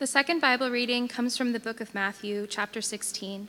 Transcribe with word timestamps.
The 0.00 0.06
second 0.06 0.40
Bible 0.40 0.70
reading 0.70 1.08
comes 1.08 1.36
from 1.36 1.52
the 1.52 1.60
book 1.60 1.78
of 1.82 1.94
Matthew, 1.94 2.46
chapter 2.46 2.80
16. 2.80 3.48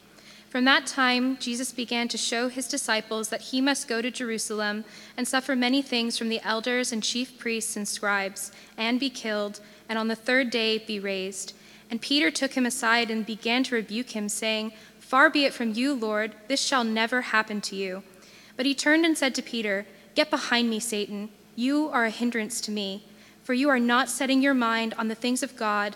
From 0.49 0.65
that 0.65 0.85
time, 0.85 1.37
Jesus 1.37 1.71
began 1.71 2.09
to 2.09 2.17
show 2.17 2.49
his 2.49 2.67
disciples 2.67 3.29
that 3.29 3.39
he 3.39 3.61
must 3.61 3.87
go 3.87 4.01
to 4.01 4.11
Jerusalem 4.11 4.83
and 5.15 5.25
suffer 5.25 5.55
many 5.55 5.81
things 5.81 6.17
from 6.17 6.27
the 6.27 6.41
elders 6.45 6.91
and 6.91 7.01
chief 7.01 7.39
priests 7.39 7.77
and 7.77 7.87
scribes, 7.87 8.51
and 8.77 8.99
be 8.99 9.09
killed, 9.09 9.61
and 9.87 9.97
on 9.97 10.09
the 10.09 10.15
third 10.17 10.49
day 10.49 10.77
be 10.77 10.99
raised. 10.99 11.53
And 11.89 12.01
Peter 12.01 12.29
took 12.29 12.51
him 12.51 12.65
aside 12.65 13.09
and 13.09 13.25
began 13.25 13.63
to 13.63 13.75
rebuke 13.75 14.09
him, 14.09 14.27
saying, 14.27 14.73
Far 14.99 15.29
be 15.29 15.45
it 15.45 15.53
from 15.53 15.71
you, 15.73 15.93
Lord, 15.93 16.35
this 16.49 16.61
shall 16.61 16.83
never 16.83 17.21
happen 17.21 17.61
to 17.61 17.77
you. 17.77 18.03
But 18.57 18.65
he 18.65 18.75
turned 18.75 19.05
and 19.05 19.17
said 19.17 19.35
to 19.35 19.41
Peter, 19.41 19.85
Get 20.15 20.29
behind 20.29 20.69
me, 20.69 20.81
Satan. 20.81 21.29
You 21.55 21.87
are 21.87 22.03
a 22.03 22.09
hindrance 22.09 22.59
to 22.59 22.71
me, 22.71 23.05
for 23.41 23.53
you 23.53 23.69
are 23.69 23.79
not 23.79 24.09
setting 24.09 24.41
your 24.41 24.53
mind 24.53 24.93
on 24.97 25.07
the 25.07 25.15
things 25.15 25.43
of 25.43 25.55
God, 25.55 25.95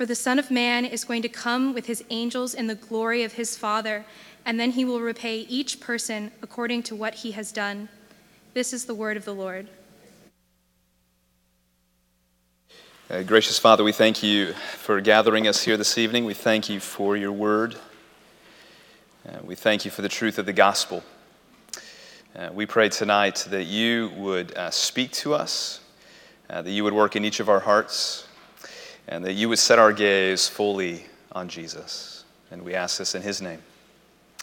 For 0.00 0.06
the 0.06 0.14
Son 0.14 0.38
of 0.38 0.50
Man 0.50 0.86
is 0.86 1.04
going 1.04 1.20
to 1.20 1.28
come 1.28 1.74
with 1.74 1.84
his 1.84 2.02
angels 2.08 2.54
in 2.54 2.68
the 2.68 2.74
glory 2.74 3.22
of 3.22 3.34
his 3.34 3.58
Father, 3.58 4.06
and 4.46 4.58
then 4.58 4.70
he 4.70 4.82
will 4.82 5.02
repay 5.02 5.40
each 5.40 5.78
person 5.78 6.30
according 6.40 6.84
to 6.84 6.96
what 6.96 7.16
he 7.16 7.32
has 7.32 7.52
done. 7.52 7.90
This 8.54 8.72
is 8.72 8.86
the 8.86 8.94
word 8.94 9.18
of 9.18 9.26
the 9.26 9.34
Lord. 9.34 9.68
Uh, 13.10 13.20
gracious 13.24 13.58
Father, 13.58 13.84
we 13.84 13.92
thank 13.92 14.22
you 14.22 14.54
for 14.54 15.02
gathering 15.02 15.46
us 15.46 15.64
here 15.64 15.76
this 15.76 15.98
evening. 15.98 16.24
We 16.24 16.32
thank 16.32 16.70
you 16.70 16.80
for 16.80 17.14
your 17.14 17.32
word. 17.32 17.76
Uh, 19.28 19.40
we 19.44 19.54
thank 19.54 19.84
you 19.84 19.90
for 19.90 20.00
the 20.00 20.08
truth 20.08 20.38
of 20.38 20.46
the 20.46 20.54
gospel. 20.54 21.04
Uh, 22.34 22.48
we 22.54 22.64
pray 22.64 22.88
tonight 22.88 23.46
that 23.50 23.64
you 23.64 24.12
would 24.16 24.56
uh, 24.56 24.70
speak 24.70 25.10
to 25.10 25.34
us, 25.34 25.80
uh, 26.48 26.62
that 26.62 26.70
you 26.70 26.84
would 26.84 26.94
work 26.94 27.16
in 27.16 27.24
each 27.26 27.38
of 27.38 27.50
our 27.50 27.60
hearts, 27.60 28.26
and 29.08 29.24
that 29.24 29.32
you 29.32 29.48
would 29.48 29.58
set 29.58 29.78
our 29.78 29.92
gaze 29.92 30.48
fully 30.48 31.04
on 31.32 31.48
Jesus. 31.48 32.24
And 32.50 32.62
we 32.62 32.74
ask 32.74 32.98
this 32.98 33.14
in 33.14 33.22
his 33.22 33.40
name. 33.40 33.62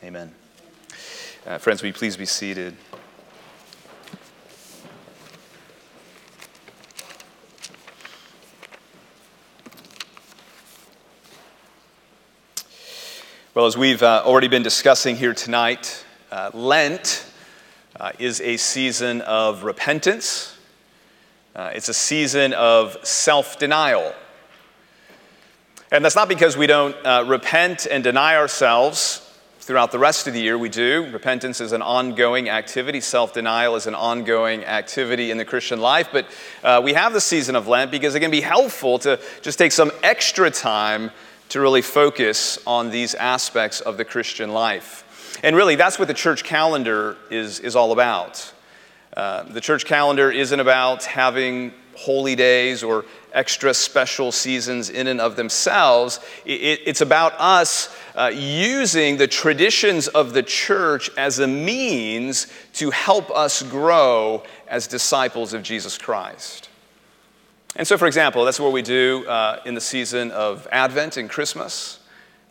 Amen. 0.04 0.34
Uh, 1.46 1.58
friends, 1.58 1.82
will 1.82 1.88
you 1.88 1.94
please 1.94 2.18
be 2.18 2.26
seated? 2.26 2.76
Well, 13.58 13.66
as 13.66 13.76
we've 13.76 14.04
uh, 14.04 14.22
already 14.24 14.50
been 14.50 14.62
discussing 14.62 15.16
here 15.16 15.34
tonight, 15.34 16.06
uh, 16.32 16.52
Lent 16.54 17.26
uh, 18.00 18.12
is 18.20 18.40
a 18.42 18.56
season 18.58 19.22
of 19.22 19.64
repentance. 19.64 20.56
Uh, 21.56 21.72
it's 21.74 21.90
a 21.90 21.94
season 21.94 22.54
of 22.54 22.98
self 23.04 23.58
denial. 23.58 24.14
And 25.92 26.04
that's 26.04 26.16
not 26.16 26.28
because 26.28 26.58
we 26.58 26.68
don't 26.68 26.96
uh, 27.06 27.24
repent 27.26 27.88
and 27.90 28.04
deny 28.04 28.36
ourselves 28.36 29.24
throughout 29.60 29.92
the 29.92 30.00
rest 30.00 30.28
of 30.28 30.34
the 30.34 30.42
year. 30.42 30.58
We 30.58 30.68
do. 30.68 31.10
Repentance 31.14 31.62
is 31.62 31.72
an 31.72 31.82
ongoing 31.82 32.50
activity, 32.50 33.00
self 33.00 33.34
denial 33.34 33.76
is 33.78 33.88
an 33.88 33.96
ongoing 33.96 34.66
activity 34.66 35.32
in 35.32 35.38
the 35.38 35.46
Christian 35.46 35.80
life. 35.80 36.10
But 36.12 36.26
uh, 36.62 36.82
we 36.84 36.94
have 36.94 37.14
the 37.14 37.22
season 37.22 37.56
of 37.56 37.68
Lent 37.68 37.90
because 37.90 38.16
it 38.16 38.20
can 38.20 38.32
be 38.32 38.42
helpful 38.42 39.00
to 39.00 39.20
just 39.42 39.58
take 39.58 39.72
some 39.72 39.92
extra 40.04 40.52
time 40.52 41.12
to 41.50 41.62
really 41.62 41.82
focus 41.82 42.60
on 42.68 42.92
these 42.92 43.16
aspects 43.16 43.80
of 43.80 43.96
the 43.96 44.04
Christian 44.04 44.52
life. 44.52 45.40
And 45.42 45.56
really, 45.56 45.76
that's 45.76 45.98
what 45.98 46.10
the 46.10 46.14
church 46.14 46.44
calendar 46.44 47.16
is, 47.30 47.62
is 47.62 47.78
all 47.78 47.94
about. 47.94 48.54
Uh, 49.16 49.44
the 49.44 49.62
church 49.62 49.86
calendar 49.86 50.30
isn't 50.30 50.60
about 50.60 51.06
having 51.06 51.74
holy 51.98 52.36
days 52.36 52.84
or 52.84 53.06
extra 53.34 53.74
special 53.74 54.32
seasons 54.32 54.90
in 54.90 55.08
and 55.08 55.20
of 55.20 55.36
themselves. 55.36 56.20
It's 56.46 57.02
about 57.02 57.34
us 57.38 57.96
uh, 58.16 58.32
using 58.34 59.18
the 59.18 59.28
traditions 59.28 60.08
of 60.08 60.34
the 60.34 60.44
church 60.44 61.10
as 61.18 61.40
a 61.40 61.48
means 61.48 62.48
to 62.74 62.92
help 62.92 63.30
us 63.32 63.64
grow 63.64 64.44
as 64.68 64.88
disciples 64.88 65.54
of 65.54 65.64
Jesus 65.64 65.98
Christ. 65.98 66.70
And 67.76 67.88
so, 67.88 67.98
for 67.98 68.08
example, 68.08 68.46
that's 68.46 68.60
what 68.60 68.72
we 68.72 68.82
do 68.82 69.28
uh, 69.28 69.62
in 69.66 69.76
the 69.76 69.82
season 69.82 70.32
of 70.32 70.68
Advent 70.72 71.18
and 71.18 71.30
Christmas. 71.30 72.00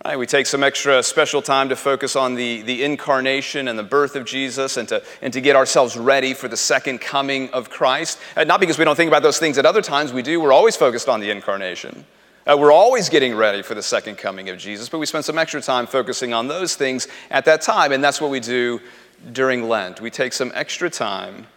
Right? 0.06 0.16
We 0.16 0.26
take 0.26 0.46
some 0.46 0.62
extra 0.62 1.02
special 1.02 1.42
time 1.42 1.68
to 1.70 1.74
focus 1.74 2.14
on 2.14 2.36
the, 2.36 2.62
the 2.62 2.84
incarnation 2.84 3.66
and 3.66 3.76
the 3.76 3.82
birth 3.82 4.14
of 4.14 4.24
Jesus 4.24 4.76
and 4.76 4.88
to, 4.88 5.02
and 5.20 5.32
to 5.32 5.40
get 5.40 5.56
ourselves 5.56 5.96
ready 5.96 6.32
for 6.32 6.46
the 6.46 6.56
second 6.56 7.00
coming 7.00 7.50
of 7.50 7.70
Christ. 7.70 8.20
Uh, 8.36 8.44
not 8.44 8.60
because 8.60 8.78
we 8.78 8.84
don't 8.84 8.94
think 8.94 9.08
about 9.08 9.24
those 9.24 9.40
things 9.40 9.58
at 9.58 9.66
other 9.66 9.82
times, 9.82 10.12
we 10.12 10.22
do. 10.22 10.40
We're 10.40 10.52
always 10.52 10.76
focused 10.76 11.08
on 11.08 11.18
the 11.18 11.32
incarnation. 11.32 12.04
Uh, 12.46 12.56
we're 12.56 12.70
always 12.70 13.08
getting 13.08 13.34
ready 13.34 13.62
for 13.62 13.74
the 13.74 13.82
second 13.82 14.16
coming 14.16 14.48
of 14.48 14.58
Jesus, 14.58 14.88
but 14.88 14.98
we 14.98 15.06
spend 15.06 15.24
some 15.24 15.38
extra 15.38 15.60
time 15.60 15.88
focusing 15.88 16.32
on 16.32 16.46
those 16.46 16.76
things 16.76 17.08
at 17.32 17.44
that 17.46 17.60
time, 17.60 17.90
and 17.90 18.04
that's 18.04 18.20
what 18.20 18.30
we 18.30 18.38
do 18.38 18.80
during 19.32 19.68
Lent. 19.68 20.00
We 20.00 20.12
take 20.12 20.32
some 20.34 20.52
extra 20.54 20.88
time 20.88 21.48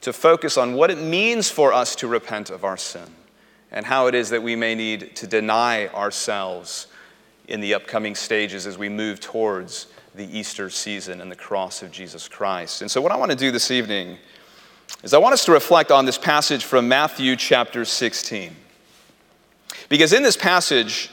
to 0.00 0.14
focus 0.14 0.56
on 0.56 0.72
what 0.72 0.90
it 0.90 0.96
means 0.96 1.50
for 1.50 1.74
us 1.74 1.94
to 1.96 2.08
repent 2.08 2.48
of 2.48 2.64
our 2.64 2.78
sin 2.78 3.10
and 3.70 3.84
how 3.84 4.06
it 4.06 4.14
is 4.14 4.30
that 4.30 4.42
we 4.42 4.56
may 4.56 4.74
need 4.74 5.14
to 5.16 5.26
deny 5.26 5.88
ourselves 5.88 6.86
in 7.48 7.60
the 7.60 7.74
upcoming 7.74 8.14
stages 8.14 8.66
as 8.66 8.78
we 8.78 8.88
move 8.88 9.20
towards 9.20 9.88
the 10.14 10.38
Easter 10.38 10.70
season 10.70 11.20
and 11.20 11.30
the 11.30 11.36
cross 11.36 11.82
of 11.82 11.90
Jesus 11.90 12.28
Christ. 12.28 12.82
And 12.82 12.90
so, 12.90 13.00
what 13.00 13.10
I 13.10 13.16
want 13.16 13.30
to 13.30 13.36
do 13.36 13.50
this 13.50 13.70
evening 13.70 14.18
is 15.02 15.14
I 15.14 15.18
want 15.18 15.32
us 15.32 15.44
to 15.46 15.52
reflect 15.52 15.90
on 15.90 16.04
this 16.04 16.18
passage 16.18 16.64
from 16.64 16.88
Matthew 16.88 17.36
chapter 17.36 17.84
16. 17.84 18.54
Because 19.88 20.12
in 20.12 20.22
this 20.22 20.36
passage, 20.36 21.10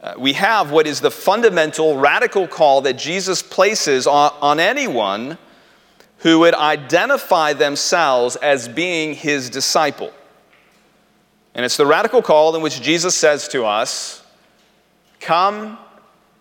uh, 0.00 0.14
we 0.18 0.34
have 0.34 0.70
what 0.70 0.86
is 0.86 1.00
the 1.00 1.10
fundamental, 1.10 1.96
radical 1.96 2.46
call 2.46 2.82
that 2.82 2.94
Jesus 2.94 3.42
places 3.42 4.06
on, 4.06 4.32
on 4.40 4.60
anyone 4.60 5.38
who 6.18 6.38
would 6.40 6.54
identify 6.54 7.52
themselves 7.52 8.36
as 8.36 8.68
being 8.68 9.14
his 9.14 9.50
disciple. 9.50 10.12
And 11.54 11.64
it's 11.64 11.76
the 11.76 11.86
radical 11.86 12.22
call 12.22 12.54
in 12.54 12.62
which 12.62 12.82
Jesus 12.82 13.14
says 13.14 13.48
to 13.48 13.64
us, 13.64 14.22
Come 15.26 15.76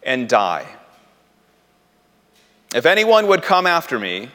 and 0.04 0.30
die. 0.30 0.68
If 2.76 2.86
anyone 2.86 3.26
would 3.26 3.42
come 3.42 3.66
after 3.66 3.98
me, 3.98 4.30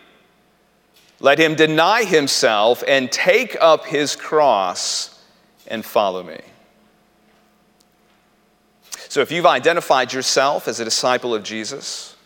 let 1.20 1.38
him 1.38 1.54
deny 1.54 2.02
himself 2.02 2.82
and 2.84 3.12
take 3.12 3.56
up 3.60 3.86
his 3.86 4.16
cross 4.16 5.22
and 5.68 5.84
follow 5.84 6.24
me. 6.24 6.40
So, 9.08 9.20
if 9.20 9.30
you've 9.30 9.46
identified 9.46 10.12
yourself 10.12 10.66
as 10.66 10.80
a 10.80 10.84
disciple 10.84 11.32
of 11.32 11.44
Jesus, 11.44 12.16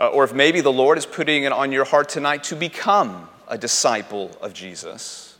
uh, 0.00 0.08
or 0.08 0.24
if 0.24 0.34
maybe 0.34 0.60
the 0.60 0.72
Lord 0.72 0.98
is 0.98 1.06
putting 1.06 1.44
it 1.44 1.52
on 1.52 1.70
your 1.70 1.84
heart 1.84 2.08
tonight 2.08 2.42
to 2.44 2.56
become 2.56 3.28
a 3.46 3.56
disciple 3.56 4.36
of 4.40 4.52
Jesus, 4.52 5.36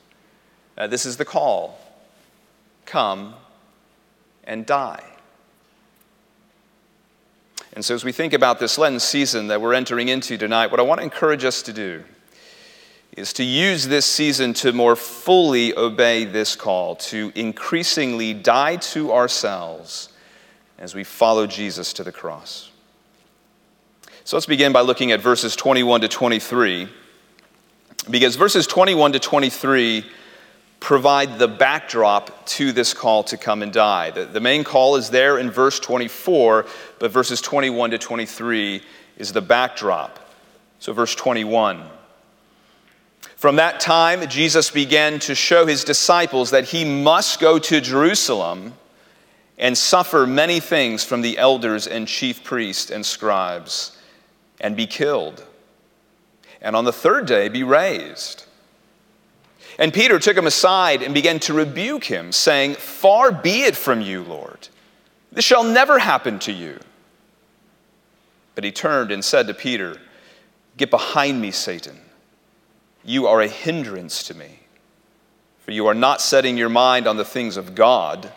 uh, 0.79 0.87
this 0.87 1.05
is 1.05 1.17
the 1.17 1.25
call 1.25 1.81
come 2.87 3.35
and 4.45 4.65
die. 4.65 5.10
And 7.73 7.85
so, 7.85 7.95
as 7.95 8.05
we 8.05 8.13
think 8.13 8.33
about 8.33 8.59
this 8.59 8.79
Lenten 8.79 8.99
season 8.99 9.47
that 9.47 9.61
we're 9.61 9.75
entering 9.75 10.09
into 10.09 10.37
tonight, 10.37 10.71
what 10.71 10.81
I 10.81 10.83
want 10.83 10.99
to 10.99 11.05
encourage 11.05 11.45
us 11.45 11.63
to 11.63 11.73
do 11.73 12.03
is 13.17 13.33
to 13.35 13.45
use 13.45 13.87
this 13.89 14.07
season 14.07 14.55
to 14.55 14.73
more 14.73 14.97
fully 14.97 15.77
obey 15.77 16.25
this 16.25 16.57
call, 16.57 16.97
to 16.97 17.33
increasingly 17.35 18.35
die 18.35 18.77
to 18.77 19.13
ourselves 19.13 20.11
as 20.79 20.95
we 20.95 21.05
follow 21.05 21.47
Jesus 21.47 21.93
to 21.93 22.05
the 22.05 22.13
cross. 22.13 22.71
So 24.25 24.37
let's 24.37 24.47
begin 24.47 24.73
by 24.73 24.81
looking 24.81 25.13
at 25.13 25.21
verses 25.21 25.57
21 25.57 26.03
to 26.03 26.09
23, 26.09 26.89
because 28.09 28.37
verses 28.37 28.67
21 28.67 29.13
to 29.13 29.19
23 29.19 30.05
provide 30.81 31.39
the 31.39 31.47
backdrop 31.47 32.47
to 32.47 32.73
this 32.73 32.95
call 32.95 33.23
to 33.25 33.37
come 33.37 33.63
and 33.63 33.73
die. 33.73 34.11
The, 34.11 34.25
the, 34.25 34.41
main 34.41 34.65
call 34.65 34.97
is 34.97 35.11
there 35.11 35.39
in 35.39 35.51
verse 35.51 35.79
24, 35.79 36.67
but 36.99 37.11
verses 37.11 37.41
21 37.41 37.93
to 37.93 37.99
23 37.99 38.83
is 39.19 39.33
the 39.33 39.43
backdrop. 39.43 40.19
So, 40.79 40.93
verse 40.93 41.15
21. 41.15 41.85
From 43.37 43.57
that 43.57 43.81
time, 43.81 44.27
Jesus 44.29 44.71
began 44.71 45.19
to 45.21 45.35
show 45.35 45.67
his 45.67 45.85
disciples 45.85 46.51
that 46.51 46.65
he 46.65 46.85
must 46.85 47.41
go 47.41 47.59
to 47.59 47.81
Jerusalem 47.81 48.75
and 49.59 49.77
suffer 49.77 50.27
many 50.27 50.61
things 50.61 51.05
from 51.05 51.21
the 51.21 51.39
elders 51.39 51.87
and 51.87 52.09
chief 52.09 52.43
priests 52.43 52.91
and 52.91 53.05
scribes 53.05 53.97
and 54.61 54.77
be 54.77 54.87
killed 54.87 55.45
and 56.61 56.77
on 56.77 56.85
the 56.85 56.93
third 56.93 57.27
day 57.27 57.49
be 57.49 57.63
raised. 57.63 58.45
And 59.81 59.95
Peter 59.95 60.19
took 60.19 60.37
him 60.37 60.47
aside 60.47 61.03
and 61.03 61.15
began 61.15 61.41
to 61.41 61.55
rebuke 61.55 62.05
him, 62.05 62.33
saying, 62.33 62.75
Far 62.75 63.33
be 63.33 63.63
it 63.63 63.75
from 63.75 64.03
you, 64.03 64.23
Lord. 64.23 64.69
This 65.33 65.47
shall 65.47 65.65
never 65.65 65.99
happen 65.99 66.39
to 66.41 66.53
you. 66.53 66.79
But 68.55 68.65
he 68.65 68.73
turned 68.73 69.11
and 69.11 69.25
said 69.25 69.47
to 69.47 69.55
Peter, 69.55 69.97
Get 70.77 70.91
behind 70.91 71.41
me, 71.41 71.51
Satan. 71.51 71.99
You 73.05 73.27
are 73.27 73.41
a 73.41 73.49
hindrance 73.49 74.23
to 74.25 74.35
me, 74.35 74.61
for 75.65 75.71
you 75.71 75.87
are 75.87 75.95
not 75.95 76.21
setting 76.21 76.59
your 76.59 76.69
mind 76.69 77.07
on 77.07 77.17
the 77.17 77.25
things 77.25 77.57
of 77.57 77.75
God, 77.75 78.31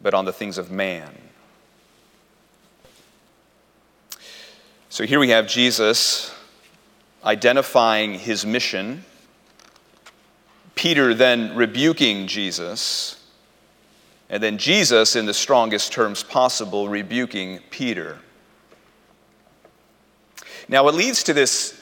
but 0.00 0.14
on 0.14 0.24
the 0.24 0.32
things 0.32 0.56
of 0.56 0.70
man. 0.70 1.10
So 4.88 5.04
here 5.04 5.20
we 5.20 5.28
have 5.28 5.46
Jesus 5.46 6.34
identifying 7.24 8.14
his 8.14 8.46
mission, 8.46 9.04
Peter 10.74 11.14
then 11.14 11.54
rebuking 11.54 12.26
Jesus, 12.26 13.22
and 14.30 14.42
then 14.42 14.58
Jesus, 14.58 15.14
in 15.14 15.26
the 15.26 15.34
strongest 15.34 15.92
terms 15.92 16.22
possible, 16.22 16.88
rebuking 16.88 17.60
Peter. 17.70 18.18
Now, 20.68 20.84
what 20.84 20.94
leads 20.94 21.22
to 21.24 21.34
this 21.34 21.78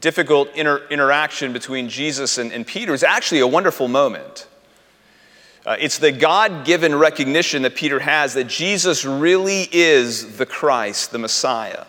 difficult 0.00 0.54
inter- 0.54 0.86
interaction 0.90 1.52
between 1.52 1.88
Jesus 1.88 2.38
and, 2.38 2.52
and, 2.52 2.66
Peter 2.66 2.92
is 2.92 3.02
actually 3.02 3.40
a 3.40 3.46
wonderful 3.46 3.88
moment. 3.88 4.46
Uh, 5.64 5.76
it's 5.78 5.98
the 5.98 6.12
God 6.12 6.66
given 6.66 6.94
recognition 6.94 7.62
that 7.62 7.74
Peter 7.74 8.00
has 8.00 8.34
that 8.34 8.48
Jesus 8.48 9.04
really 9.04 9.68
is 9.72 10.36
the 10.36 10.44
Christ, 10.44 11.10
the 11.10 11.18
Messiah. 11.18 11.86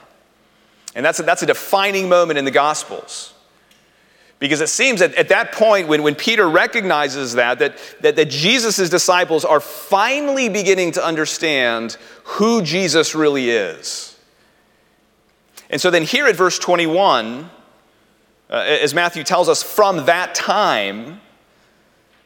And 0.93 1.05
that's 1.05 1.19
a, 1.19 1.23
that's 1.23 1.43
a 1.43 1.45
defining 1.45 2.07
moment 2.07 2.39
in 2.39 2.45
the 2.45 2.51
Gospels. 2.51 3.33
Because 4.39 4.59
it 4.59 4.69
seems 4.69 4.99
that 4.99 5.15
at 5.15 5.29
that 5.29 5.53
point, 5.53 5.87
when, 5.87 6.03
when 6.03 6.15
Peter 6.15 6.49
recognizes 6.49 7.33
that, 7.33 7.59
that, 7.59 7.77
that, 8.01 8.15
that 8.17 8.29
Jesus' 8.29 8.89
disciples 8.89 9.45
are 9.45 9.61
finally 9.61 10.49
beginning 10.49 10.91
to 10.93 11.03
understand 11.03 11.97
who 12.23 12.61
Jesus 12.61 13.15
really 13.15 13.49
is. 13.49 14.17
And 15.69 15.79
so 15.79 15.89
then, 15.89 16.03
here 16.03 16.27
at 16.27 16.35
verse 16.35 16.59
21, 16.59 17.49
uh, 18.49 18.53
as 18.53 18.93
Matthew 18.93 19.23
tells 19.23 19.49
us, 19.49 19.63
from 19.63 20.05
that 20.05 20.35
time, 20.35 21.21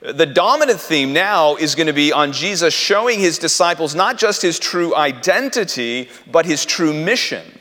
the 0.01 0.25
dominant 0.25 0.79
theme 0.79 1.13
now 1.13 1.55
is 1.57 1.75
going 1.75 1.87
to 1.87 1.93
be 1.93 2.11
on 2.11 2.31
Jesus 2.31 2.73
showing 2.73 3.19
his 3.19 3.37
disciples 3.37 3.95
not 3.95 4.17
just 4.17 4.41
his 4.41 4.57
true 4.57 4.95
identity, 4.95 6.09
but 6.31 6.45
his 6.45 6.65
true 6.65 6.93
mission. 6.93 7.58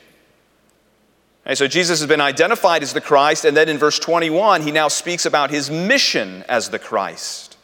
So 1.53 1.67
Jesus 1.67 1.99
has 1.99 2.07
been 2.07 2.21
identified 2.21 2.83
as 2.83 2.93
the 2.93 3.01
Christ, 3.01 3.43
and 3.43 3.57
then 3.57 3.69
in 3.69 3.77
verse 3.77 3.97
21, 3.97 4.61
he 4.61 4.71
now 4.71 4.87
speaks 4.87 5.25
about 5.25 5.49
his 5.49 5.71
mission 5.71 6.43
as 6.47 6.69
the 6.69 6.77
Christ. 6.77 7.57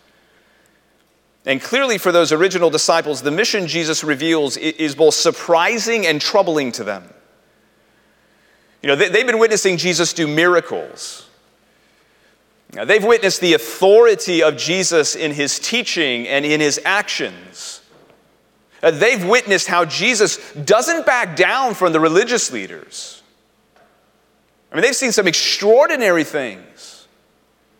And 1.45 1.61
clearly, 1.61 1.99
for 1.99 2.11
those 2.11 2.31
original 2.31 2.71
disciples, 2.71 3.21
the 3.21 3.29
mission 3.29 3.67
Jesus 3.67 4.03
reveals 4.03 4.57
is 4.57 4.95
both 4.95 5.13
surprising 5.13 6.07
and 6.07 6.19
troubling 6.19 6.71
to 6.73 6.83
them. 6.83 7.03
You 8.81 8.89
know, 8.89 8.95
they've 8.95 9.25
been 9.25 9.39
witnessing 9.39 9.77
Jesus 9.77 10.13
do 10.13 10.27
miracles. 10.27 11.29
Now, 12.73 12.85
they've 12.85 13.03
witnessed 13.03 13.41
the 13.41 13.53
authority 13.53 14.41
of 14.41 14.57
Jesus 14.57 15.15
in 15.15 15.31
his 15.31 15.59
teaching 15.59 16.27
and 16.27 16.43
in 16.43 16.59
his 16.59 16.79
actions. 16.83 17.81
Uh, 18.81 18.91
they've 18.91 19.23
witnessed 19.23 19.67
how 19.67 19.85
Jesus 19.85 20.51
doesn't 20.53 21.05
back 21.05 21.35
down 21.35 21.73
from 21.73 21.93
the 21.93 21.99
religious 21.99 22.51
leaders. 22.51 23.14
I 24.75 24.77
mean, 24.77 24.83
they've 24.83 24.93
seen 24.93 25.13
some 25.13 25.25
extraordinary 25.25 26.25
things, 26.25 27.07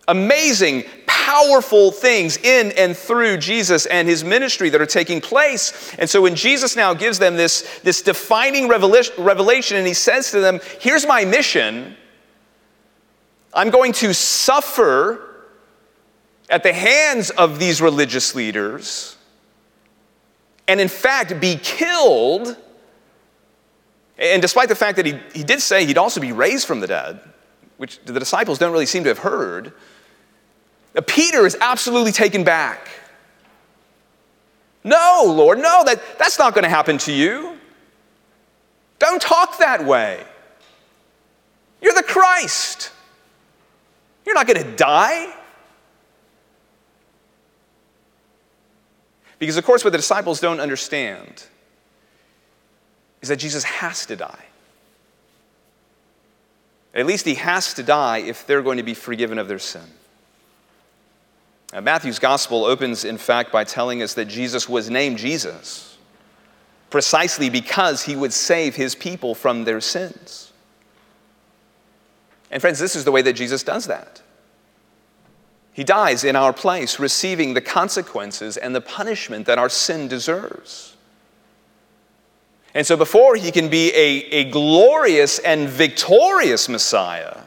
amazing, 0.08 0.86
powerful 1.06 1.92
things 1.92 2.38
in 2.38 2.72
and 2.78 2.96
through 2.96 3.36
Jesus 3.36 3.86
and 3.86 4.08
his 4.08 4.24
ministry 4.24 4.70
that 4.70 4.80
are 4.80 4.86
taking 4.86 5.20
place. 5.20 5.94
And 6.00 6.10
so 6.10 6.22
when 6.22 6.36
Jesus 6.36 6.78
now 6.78 6.94
gives 6.94 7.20
them 7.20 7.36
this, 7.36 7.82
this 7.84 8.02
defining 8.02 8.70
revelation 8.70 9.76
and 9.76 9.86
he 9.86 9.94
says 9.94 10.32
to 10.32 10.40
them, 10.40 10.62
Here's 10.80 11.06
my 11.06 11.26
mission, 11.26 11.98
I'm 13.54 13.72
going 13.72 13.92
to 13.92 14.14
suffer 14.14 15.50
at 16.50 16.64
the 16.64 16.72
hands 16.72 17.30
of 17.30 17.60
these 17.60 17.82
religious 17.82 18.36
leaders 18.36 19.18
and, 20.66 20.80
in 20.80 20.88
fact, 20.88 21.42
be 21.42 21.58
killed 21.58 22.56
and 24.18 24.42
despite 24.42 24.70
the 24.70 24.76
fact 24.76 24.98
that 24.98 25.06
he, 25.06 25.20
he 25.34 25.44
did 25.44 25.62
say 25.62 25.86
he'd 25.86 25.98
also 25.98 26.22
be 26.22 26.32
raised 26.32 26.68
from 26.68 26.80
the 26.80 26.88
dead, 26.88 27.20
which 27.78 28.00
the 28.06 28.18
disciples 28.18 28.58
don't 28.58 28.72
really 28.72 28.86
seem 28.86 29.04
to 29.04 29.10
have 29.10 29.20
heard, 29.20 29.74
uh, 30.96 31.02
Peter 31.06 31.46
is 31.46 31.58
absolutely 31.60 32.12
taken 32.12 32.44
back. 32.44 32.88
No, 34.84 35.24
Lord, 35.26 35.58
no, 35.58 35.84
that, 35.86 36.02
that's 36.18 36.40
not 36.40 36.54
going 36.54 36.64
to 36.64 36.70
happen 36.70 36.98
to 37.00 37.12
you. 37.12 37.58
Don't 39.00 39.22
talk 39.22 39.58
that 39.58 39.84
way. 39.84 40.24
You're 41.82 41.94
the 41.94 42.04
Christ. 42.04 42.92
You're 44.26 44.36
not 44.36 44.48
going 44.48 44.64
to 44.64 44.76
die. 44.76 45.34
Because, 49.38 49.58
of 49.58 49.66
course, 49.66 49.84
what 49.84 49.90
the 49.90 49.98
disciples 49.98 50.40
don't 50.40 50.60
understand 50.60 51.44
is 53.26 53.30
that 53.30 53.38
Jesus 53.38 53.64
has 53.64 54.06
to 54.06 54.16
die. 54.16 54.46
At 56.94 57.08
least 57.08 57.26
he 57.26 57.34
has 57.36 57.74
to 57.74 57.82
die 57.82 58.20
if 58.20 58.46
they're 58.46 58.62
going 58.62 58.78
to 58.78 58.84
be 58.84 58.94
forgiven 58.94 59.40
of 59.40 59.48
their 59.48 59.58
sin. 59.58 59.82
Now, 61.74 61.82
Matthew's 61.82 62.20
gospel 62.20 62.66
opens, 62.66 63.04
in 63.04 63.18
fact, 63.18 63.52
by 63.52 63.64
telling 63.64 64.04
us 64.04 64.14
that 64.14 64.26
Jesus 64.26 64.70
was 64.70 64.92
named 64.92 65.18
Jesus 65.18 65.98
precisely 66.92 67.50
because 67.50 68.04
he 68.04 68.16
would 68.16 68.32
save 68.32 68.76
his 68.76 68.94
people 68.94 69.34
from 69.34 69.64
their 69.64 69.82
sins. 69.82 70.54
And, 72.52 72.62
friends, 72.62 72.78
this 72.78 72.96
is 72.96 73.06
the 73.06 73.12
way 73.12 73.24
that 73.24 73.34
Jesus 73.34 73.64
does 73.64 73.88
that. 73.88 74.22
He 75.74 75.84
dies 75.84 76.24
in 76.24 76.36
our 76.36 76.54
place, 76.54 77.00
receiving 77.00 77.56
the 77.56 77.60
consequences 77.60 78.56
and 78.56 78.76
the 78.76 78.82
punishment 78.82 79.48
that 79.48 79.58
our 79.58 79.68
sin 79.68 80.08
deserves. 80.08 80.95
And 82.76 82.86
so, 82.86 82.98
before 82.98 83.38
he 83.38 83.54
can 83.54 83.70
be 83.70 83.90
a, 83.92 84.42
a 84.42 84.44
glorious 84.52 85.40
and 85.40 85.70
victorious 85.70 86.68
Messiah, 86.68 87.44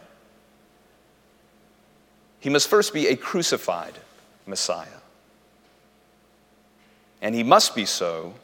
he 2.40 2.48
must 2.48 2.66
first 2.66 2.94
be 2.94 3.08
a 3.08 3.14
crucified 3.14 3.92
Messiah. 4.46 4.88
And 7.20 7.34
he 7.34 7.42
must 7.42 7.74
be 7.74 7.84
so 7.84 8.34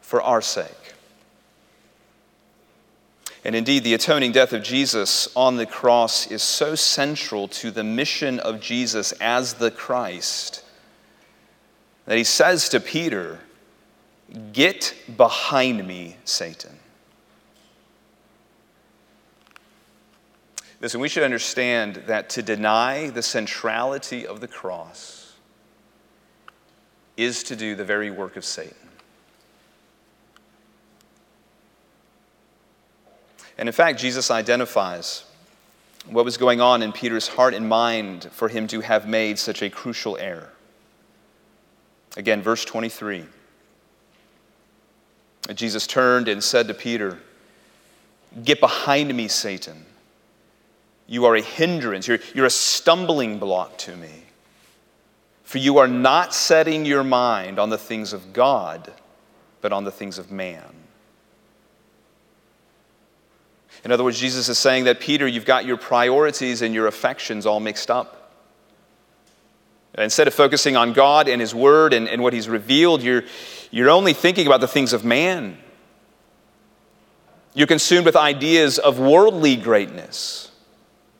for 0.00 0.22
our 0.22 0.40
sake. 0.40 0.94
And 3.44 3.54
indeed, 3.54 3.84
the 3.84 3.92
atoning 3.92 4.32
death 4.32 4.54
of 4.54 4.62
Jesus 4.62 5.28
on 5.36 5.56
the 5.56 5.66
cross 5.66 6.30
is 6.30 6.42
so 6.42 6.76
central 6.76 7.46
to 7.48 7.70
the 7.70 7.84
mission 7.84 8.40
of 8.40 8.60
Jesus 8.60 9.12
as 9.20 9.54
the 9.54 9.70
Christ 9.70 10.64
that 12.06 12.16
he 12.16 12.24
says 12.24 12.70
to 12.70 12.80
Peter, 12.80 13.40
Get 14.52 14.94
behind 15.16 15.86
me, 15.86 16.16
Satan. 16.24 16.78
Listen, 20.80 21.00
we 21.00 21.08
should 21.08 21.24
understand 21.24 21.96
that 22.06 22.30
to 22.30 22.42
deny 22.42 23.10
the 23.10 23.22
centrality 23.22 24.26
of 24.26 24.40
the 24.40 24.48
cross 24.48 25.34
is 27.16 27.42
to 27.44 27.56
do 27.56 27.74
the 27.74 27.84
very 27.84 28.10
work 28.10 28.36
of 28.36 28.44
Satan. 28.44 28.76
And 33.56 33.68
in 33.68 33.72
fact, 33.72 33.98
Jesus 33.98 34.30
identifies 34.30 35.24
what 36.06 36.24
was 36.24 36.36
going 36.36 36.60
on 36.60 36.80
in 36.80 36.92
Peter's 36.92 37.26
heart 37.26 37.54
and 37.54 37.68
mind 37.68 38.28
for 38.30 38.48
him 38.48 38.68
to 38.68 38.80
have 38.80 39.08
made 39.08 39.36
such 39.38 39.62
a 39.62 39.68
crucial 39.68 40.16
error. 40.16 40.50
Again, 42.16 42.40
verse 42.40 42.64
23. 42.64 43.24
Jesus 45.56 45.86
turned 45.86 46.28
and 46.28 46.44
said 46.44 46.68
to 46.68 46.74
Peter, 46.74 47.18
Get 48.44 48.60
behind 48.60 49.14
me, 49.14 49.28
Satan. 49.28 49.86
You 51.06 51.24
are 51.24 51.34
a 51.34 51.42
hindrance, 51.42 52.06
you're, 52.06 52.18
you're 52.34 52.46
a 52.46 52.50
stumbling 52.50 53.38
block 53.38 53.78
to 53.78 53.96
me. 53.96 54.24
For 55.44 55.56
you 55.56 55.78
are 55.78 55.88
not 55.88 56.34
setting 56.34 56.84
your 56.84 57.02
mind 57.02 57.58
on 57.58 57.70
the 57.70 57.78
things 57.78 58.12
of 58.12 58.34
God, 58.34 58.92
but 59.62 59.72
on 59.72 59.84
the 59.84 59.90
things 59.90 60.18
of 60.18 60.30
man. 60.30 60.74
In 63.84 63.92
other 63.92 64.04
words, 64.04 64.18
Jesus 64.18 64.50
is 64.50 64.58
saying 64.58 64.84
that, 64.84 65.00
Peter, 65.00 65.26
you've 65.26 65.46
got 65.46 65.64
your 65.64 65.78
priorities 65.78 66.60
and 66.60 66.74
your 66.74 66.86
affections 66.86 67.46
all 67.46 67.60
mixed 67.60 67.90
up. 67.90 68.17
Uh, 69.98 70.02
instead 70.02 70.28
of 70.28 70.34
focusing 70.34 70.76
on 70.76 70.92
God 70.92 71.28
and 71.28 71.40
His 71.40 71.54
Word 71.54 71.92
and, 71.92 72.08
and 72.08 72.22
what 72.22 72.32
He's 72.32 72.48
revealed, 72.48 73.02
you're, 73.02 73.24
you're 73.72 73.90
only 73.90 74.12
thinking 74.12 74.46
about 74.46 74.60
the 74.60 74.68
things 74.68 74.92
of 74.92 75.04
man. 75.04 75.58
You're 77.54 77.66
consumed 77.66 78.06
with 78.06 78.14
ideas 78.14 78.78
of 78.78 79.00
worldly 79.00 79.56
greatness. 79.56 80.52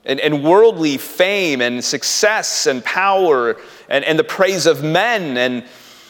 and, 0.09 0.19
and 0.21 0.43
worldly 0.43 0.97
fame 0.97 1.61
and 1.61 1.85
success 1.85 2.67
and 2.67 2.83
power 2.85 3.57
and, 3.89 4.05
and 4.05 4.19
the 4.19 4.25
praise 4.25 4.67
of 4.67 4.83
men 4.83 5.37
and, 5.37 5.65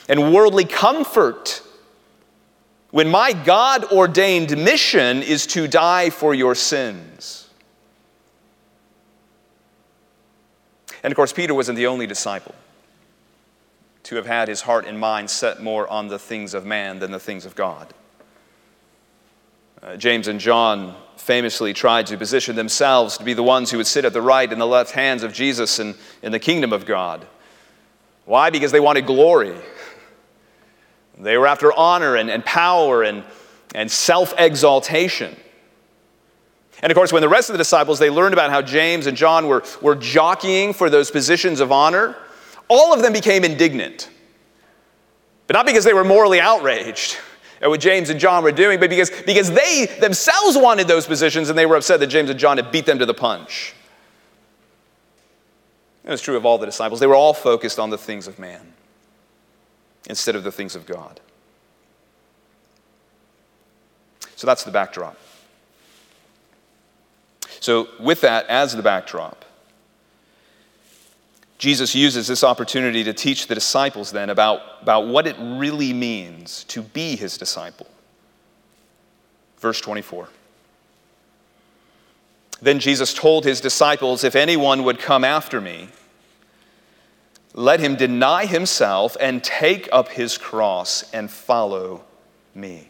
and 0.09 0.33
worldly 0.33 0.65
comfort. 0.65 1.63
When 2.91 3.11
my 3.11 3.33
God 3.33 3.85
ordained 3.93 4.57
mission 4.57 5.23
is 5.23 5.47
to 5.49 5.67
die 5.67 6.11
for 6.11 6.33
your 6.35 6.55
sins. 6.55 7.48
And 11.09 11.13
of 11.15 11.17
course, 11.17 11.33
Peter 11.33 11.55
wasn't 11.55 11.77
the 11.77 11.87
only 11.87 12.07
disciple 12.07 12.55
to 14.03 14.17
have 14.17 14.27
had 14.27 14.47
his 14.47 14.61
heart 14.61 14.85
and 14.85 15.01
mind 15.01 15.31
set 15.31 15.63
more 15.63 15.89
on 15.89 16.09
the 16.09 16.19
things 16.19 16.53
of 16.53 16.67
man 16.67 16.99
than 16.99 17.13
the 17.13 17.19
things 17.19 17.47
of 17.47 17.55
God. 17.55 17.95
Uh, 19.83 19.97
James 19.97 20.29
and 20.29 20.39
John 20.39 20.95
famously 21.17 21.73
tried 21.73 22.09
to 22.09 22.19
position 22.19 22.57
themselves 22.57 23.17
to 23.17 23.25
be 23.25 23.33
the 23.33 23.43
ones 23.43 23.71
who 23.71 23.79
would 23.79 23.87
sit 23.87 24.05
at 24.05 24.13
the 24.13 24.21
right 24.21 24.53
and 24.53 24.61
the 24.61 24.67
left 24.67 24.91
hands 24.91 25.23
of 25.23 25.33
Jesus 25.33 25.79
in, 25.79 25.95
in 26.23 26.31
the 26.31 26.39
kingdom 26.39 26.75
of 26.75 26.85
God. 26.85 27.27
Why? 28.27 28.51
Because 28.51 28.71
they 28.71 28.79
wanted 28.79 29.07
glory. 29.07 29.57
They 31.19 31.39
were 31.39 31.47
after 31.47 31.73
honor 31.73 32.17
and, 32.17 32.31
and 32.31 32.45
power 32.45 33.03
and, 33.03 33.25
and 33.75 33.91
self 33.91 34.35
exaltation. 34.37 35.35
And 36.83 36.93
of 36.93 36.97
course, 36.97 37.13
when 37.13 37.23
the 37.23 37.29
rest 37.29 37.51
of 37.51 37.55
the 37.55 37.59
disciples 37.59 37.99
they 37.99 38.11
learned 38.11 38.33
about 38.33 38.51
how 38.51 38.63
James 38.63 39.07
and 39.07 39.17
John 39.17 39.49
were, 39.49 39.65
were 39.83 39.97
jockeying 39.97 40.73
for 40.73 40.89
those 40.89 41.11
positions 41.11 41.61
of 41.61 41.73
honor, 41.73 42.17
all 42.69 42.95
of 42.95 43.03
them 43.03 43.13
became 43.13 43.45
indignant. 43.45 44.11
But 45.47 45.55
not 45.55 45.67
because 45.67 45.85
they 45.85 45.95
were 45.95 46.05
morally 46.05 46.41
outraged 46.41 47.17
at 47.61 47.69
what 47.69 47.81
James 47.81 48.11
and 48.11 48.21
John 48.21 48.45
were 48.45 48.53
doing, 48.53 48.79
but 48.79 48.91
because, 48.91 49.11
because 49.27 49.51
they 49.51 49.87
themselves 50.01 50.57
wanted 50.57 50.87
those 50.87 51.07
positions 51.07 51.49
and 51.49 51.59
they 51.59 51.67
were 51.67 51.77
upset 51.77 51.99
that 52.01 52.07
James 52.07 52.31
and 52.31 52.39
John 52.39 52.59
had 52.59 52.71
beat 52.71 52.87
them 52.87 52.99
to 53.01 53.07
the 53.07 53.15
punch. 53.15 53.75
It 56.05 56.11
was 56.11 56.23
true 56.23 56.37
of 56.37 56.47
all 56.47 56.59
the 56.59 56.67
disciples. 56.67 57.01
They 57.01 57.07
were 57.07 57.17
all 57.17 57.35
focused 57.35 57.79
on 57.79 57.91
the 57.91 57.99
things 57.99 58.29
of 58.29 58.39
man 58.39 58.73
instead 60.09 60.37
of 60.37 60.45
the 60.45 60.53
things 60.53 60.77
of 60.77 60.87
God. 60.87 61.21
So 64.37 64.47
that's 64.47 64.63
the 64.63 64.71
backdrop. 64.71 65.17
So, 67.61 67.89
with 67.99 68.21
that 68.21 68.47
as 68.47 68.75
the 68.77 68.83
backdrop, 68.83 69.45
Jesus 71.59 71.95
uses 71.95 72.29
this 72.29 72.45
opportunity 72.45 73.03
to 73.05 73.13
teach 73.13 73.49
the 73.49 73.55
disciples 73.55 74.13
then 74.13 74.31
about, 74.31 74.61
about 74.81 75.09
what 75.09 75.27
it 75.27 75.37
really 75.41 75.93
means 75.93 76.63
to 76.65 76.83
be 76.83 77.17
his 77.17 77.37
disciple. 77.37 77.89
Verse 79.59 79.81
24. 79.81 80.29
Then 82.61 82.79
Jesus 82.79 83.13
told 83.13 83.45
his 83.45 83.61
disciples, 83.61 84.23
If 84.23 84.37
anyone 84.37 84.85
would 84.85 85.01
come 85.01 85.25
after 85.25 85.61
me, 85.61 85.89
let 87.55 87.81
him 87.81 87.97
deny 87.97 88.47
himself 88.47 89.17
and 89.21 89.43
take 89.43 89.89
up 89.91 90.11
his 90.11 90.39
cross 90.39 91.11
and 91.13 91.29
follow 91.29 92.05
me. 92.55 92.89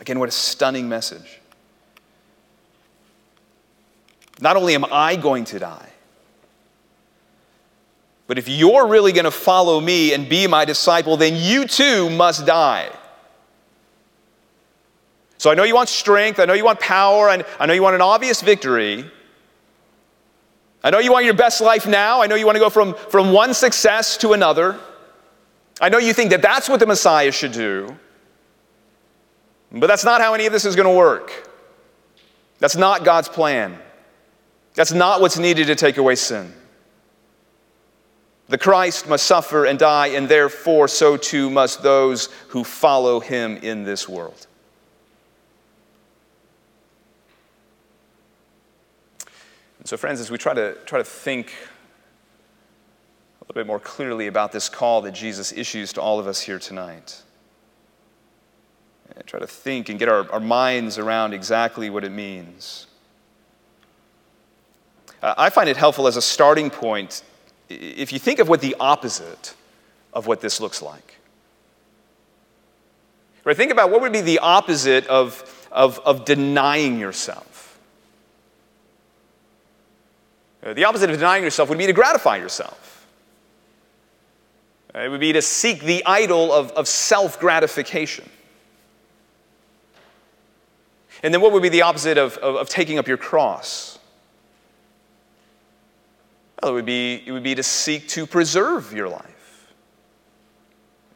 Again, 0.00 0.18
what 0.18 0.28
a 0.28 0.32
stunning 0.32 0.88
message. 0.88 1.40
Not 4.40 4.56
only 4.56 4.74
am 4.74 4.84
I 4.90 5.16
going 5.16 5.44
to 5.46 5.58
die, 5.58 5.90
but 8.26 8.38
if 8.38 8.48
you're 8.48 8.86
really 8.86 9.12
going 9.12 9.26
to 9.26 9.30
follow 9.30 9.80
me 9.80 10.12
and 10.14 10.28
be 10.28 10.46
my 10.46 10.64
disciple, 10.64 11.16
then 11.16 11.36
you 11.36 11.66
too 11.66 12.10
must 12.10 12.46
die. 12.46 12.90
So 15.38 15.50
I 15.50 15.54
know 15.54 15.64
you 15.64 15.74
want 15.74 15.90
strength, 15.90 16.40
I 16.40 16.46
know 16.46 16.54
you 16.54 16.64
want 16.64 16.80
power, 16.80 17.28
and 17.28 17.44
I 17.60 17.66
know 17.66 17.74
you 17.74 17.82
want 17.82 17.94
an 17.94 18.00
obvious 18.00 18.40
victory. 18.40 19.10
I 20.82 20.90
know 20.90 20.98
you 20.98 21.12
want 21.12 21.24
your 21.24 21.34
best 21.34 21.60
life 21.60 21.86
now. 21.86 22.22
I 22.22 22.26
know 22.26 22.34
you 22.34 22.44
want 22.44 22.56
to 22.56 22.60
go 22.60 22.70
from, 22.70 22.94
from 22.94 23.32
one 23.32 23.54
success 23.54 24.16
to 24.18 24.32
another. 24.32 24.78
I 25.80 25.88
know 25.88 25.98
you 25.98 26.12
think 26.12 26.30
that 26.30 26.42
that's 26.42 26.68
what 26.68 26.80
the 26.80 26.86
Messiah 26.86 27.32
should 27.32 27.52
do. 27.52 27.98
But 29.74 29.88
that's 29.88 30.04
not 30.04 30.20
how 30.20 30.34
any 30.34 30.46
of 30.46 30.52
this 30.52 30.64
is 30.64 30.76
going 30.76 30.88
to 30.88 30.96
work. 30.96 31.50
That's 32.60 32.76
not 32.76 33.04
God's 33.04 33.28
plan. 33.28 33.76
That's 34.74 34.92
not 34.92 35.20
what's 35.20 35.38
needed 35.38 35.66
to 35.66 35.74
take 35.74 35.96
away 35.96 36.14
sin. 36.14 36.52
The 38.48 38.58
Christ 38.58 39.08
must 39.08 39.26
suffer 39.26 39.64
and 39.64 39.78
die, 39.78 40.08
and 40.08 40.28
therefore 40.28 40.86
so 40.86 41.16
too 41.16 41.50
must 41.50 41.82
those 41.82 42.26
who 42.48 42.62
follow 42.62 43.18
him 43.18 43.56
in 43.56 43.84
this 43.84 44.08
world. 44.08 44.46
And 49.78 49.88
so, 49.88 49.96
friends, 49.96 50.20
as 50.20 50.30
we 50.30 50.38
try 50.38 50.54
to, 50.54 50.74
try 50.86 50.98
to 50.98 51.04
think 51.04 51.52
a 53.40 53.44
little 53.44 53.54
bit 53.54 53.66
more 53.66 53.80
clearly 53.80 54.28
about 54.28 54.52
this 54.52 54.68
call 54.68 55.02
that 55.02 55.12
Jesus 55.12 55.52
issues 55.52 55.92
to 55.94 56.00
all 56.00 56.18
of 56.18 56.26
us 56.26 56.40
here 56.40 56.58
tonight, 56.58 57.23
and 59.16 59.26
try 59.26 59.40
to 59.40 59.46
think 59.46 59.88
and 59.88 59.98
get 59.98 60.08
our, 60.08 60.30
our 60.32 60.40
minds 60.40 60.98
around 60.98 61.32
exactly 61.32 61.90
what 61.90 62.04
it 62.04 62.12
means. 62.12 62.86
Uh, 65.22 65.34
I 65.36 65.50
find 65.50 65.68
it 65.68 65.76
helpful 65.76 66.06
as 66.06 66.16
a 66.16 66.22
starting 66.22 66.70
point 66.70 67.22
if 67.68 68.12
you 68.12 68.18
think 68.18 68.38
of 68.38 68.48
what 68.48 68.60
the 68.60 68.76
opposite 68.78 69.54
of 70.12 70.26
what 70.26 70.40
this 70.40 70.60
looks 70.60 70.82
like. 70.82 71.18
Right? 73.42 73.56
Think 73.56 73.72
about 73.72 73.90
what 73.90 74.00
would 74.00 74.12
be 74.12 74.20
the 74.20 74.38
opposite 74.38 75.06
of, 75.06 75.68
of, 75.70 75.98
of 76.00 76.24
denying 76.24 76.98
yourself. 76.98 77.78
Uh, 80.62 80.72
the 80.72 80.84
opposite 80.84 81.10
of 81.10 81.16
denying 81.16 81.44
yourself 81.44 81.68
would 81.68 81.78
be 81.78 81.86
to 81.86 81.92
gratify 81.92 82.36
yourself. 82.36 83.06
It 84.94 85.10
would 85.10 85.20
be 85.20 85.32
to 85.32 85.42
seek 85.42 85.82
the 85.82 86.04
idol 86.06 86.52
of, 86.52 86.70
of 86.72 86.86
self 86.86 87.38
gratification. 87.40 88.28
And 91.24 91.32
then 91.32 91.40
what 91.40 91.52
would 91.52 91.62
be 91.62 91.70
the 91.70 91.80
opposite 91.80 92.18
of, 92.18 92.36
of, 92.36 92.56
of 92.56 92.68
taking 92.68 92.98
up 92.98 93.08
your 93.08 93.16
cross? 93.16 93.98
Well, 96.62 96.72
it 96.72 96.74
would 96.74 96.84
be, 96.84 97.22
it 97.24 97.32
would 97.32 97.42
be 97.42 97.54
to 97.54 97.62
seek 97.62 98.08
to 98.08 98.26
preserve 98.26 98.92
your 98.92 99.08
life. 99.08 99.72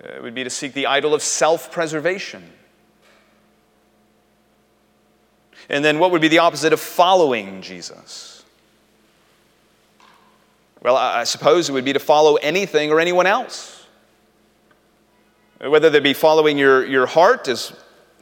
Uh, 0.02 0.14
it 0.14 0.22
would 0.22 0.34
be 0.34 0.44
to 0.44 0.50
seek 0.50 0.72
the 0.72 0.86
idol 0.86 1.12
of 1.12 1.22
self 1.22 1.70
preservation. 1.70 2.42
And 5.68 5.84
then 5.84 5.98
what 5.98 6.10
would 6.10 6.22
be 6.22 6.28
the 6.28 6.38
opposite 6.38 6.72
of 6.72 6.80
following 6.80 7.60
Jesus? 7.60 8.42
Well, 10.80 10.96
I 10.96 11.24
suppose 11.24 11.68
it 11.68 11.72
would 11.72 11.84
be 11.84 11.92
to 11.92 12.00
follow 12.00 12.36
anything 12.36 12.90
or 12.90 12.98
anyone 12.98 13.26
else. 13.26 13.86
Whether 15.60 15.90
they 15.90 16.00
be 16.00 16.14
following 16.14 16.56
your, 16.56 16.86
your 16.86 17.04
heart, 17.04 17.46
as 17.48 17.74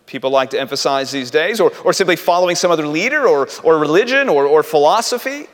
people 0.07 0.31
like 0.31 0.51
to 0.51 0.61
emphasize 0.61 1.11
these 1.11 1.31
days, 1.31 1.61
or, 1.61 1.73
or 1.85 1.93
simply 1.93 2.17
following 2.17 2.57
some 2.57 2.71
other 2.71 2.87
leader 2.87 3.27
or, 3.27 3.49
or 3.63 3.79
religion 3.79 4.29
or, 4.29 4.47
or 4.47 4.63
philosophy. 4.63 5.47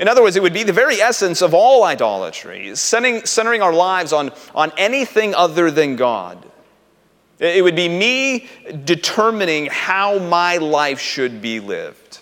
In 0.00 0.08
other 0.08 0.22
words, 0.22 0.36
it 0.36 0.42
would 0.42 0.52
be 0.52 0.64
the 0.64 0.72
very 0.72 1.00
essence 1.00 1.40
of 1.40 1.54
all 1.54 1.84
idolatry, 1.84 2.74
centering, 2.76 3.24
centering 3.24 3.62
our 3.62 3.72
lives 3.72 4.12
on, 4.12 4.32
on 4.54 4.72
anything 4.76 5.34
other 5.34 5.70
than 5.70 5.96
God. 5.96 6.44
It 7.38 7.62
would 7.62 7.76
be 7.76 7.88
me 7.88 8.48
determining 8.84 9.66
how 9.66 10.18
my 10.18 10.56
life 10.58 11.00
should 11.00 11.42
be 11.42 11.60
lived. 11.60 12.18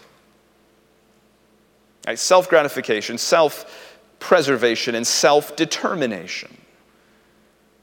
Right? 2.07 2.19
Self 2.19 2.49
gratification, 2.49 3.19
self 3.19 3.99
preservation, 4.19 4.95
and 4.95 5.07
self 5.07 5.55
determination. 5.57 6.57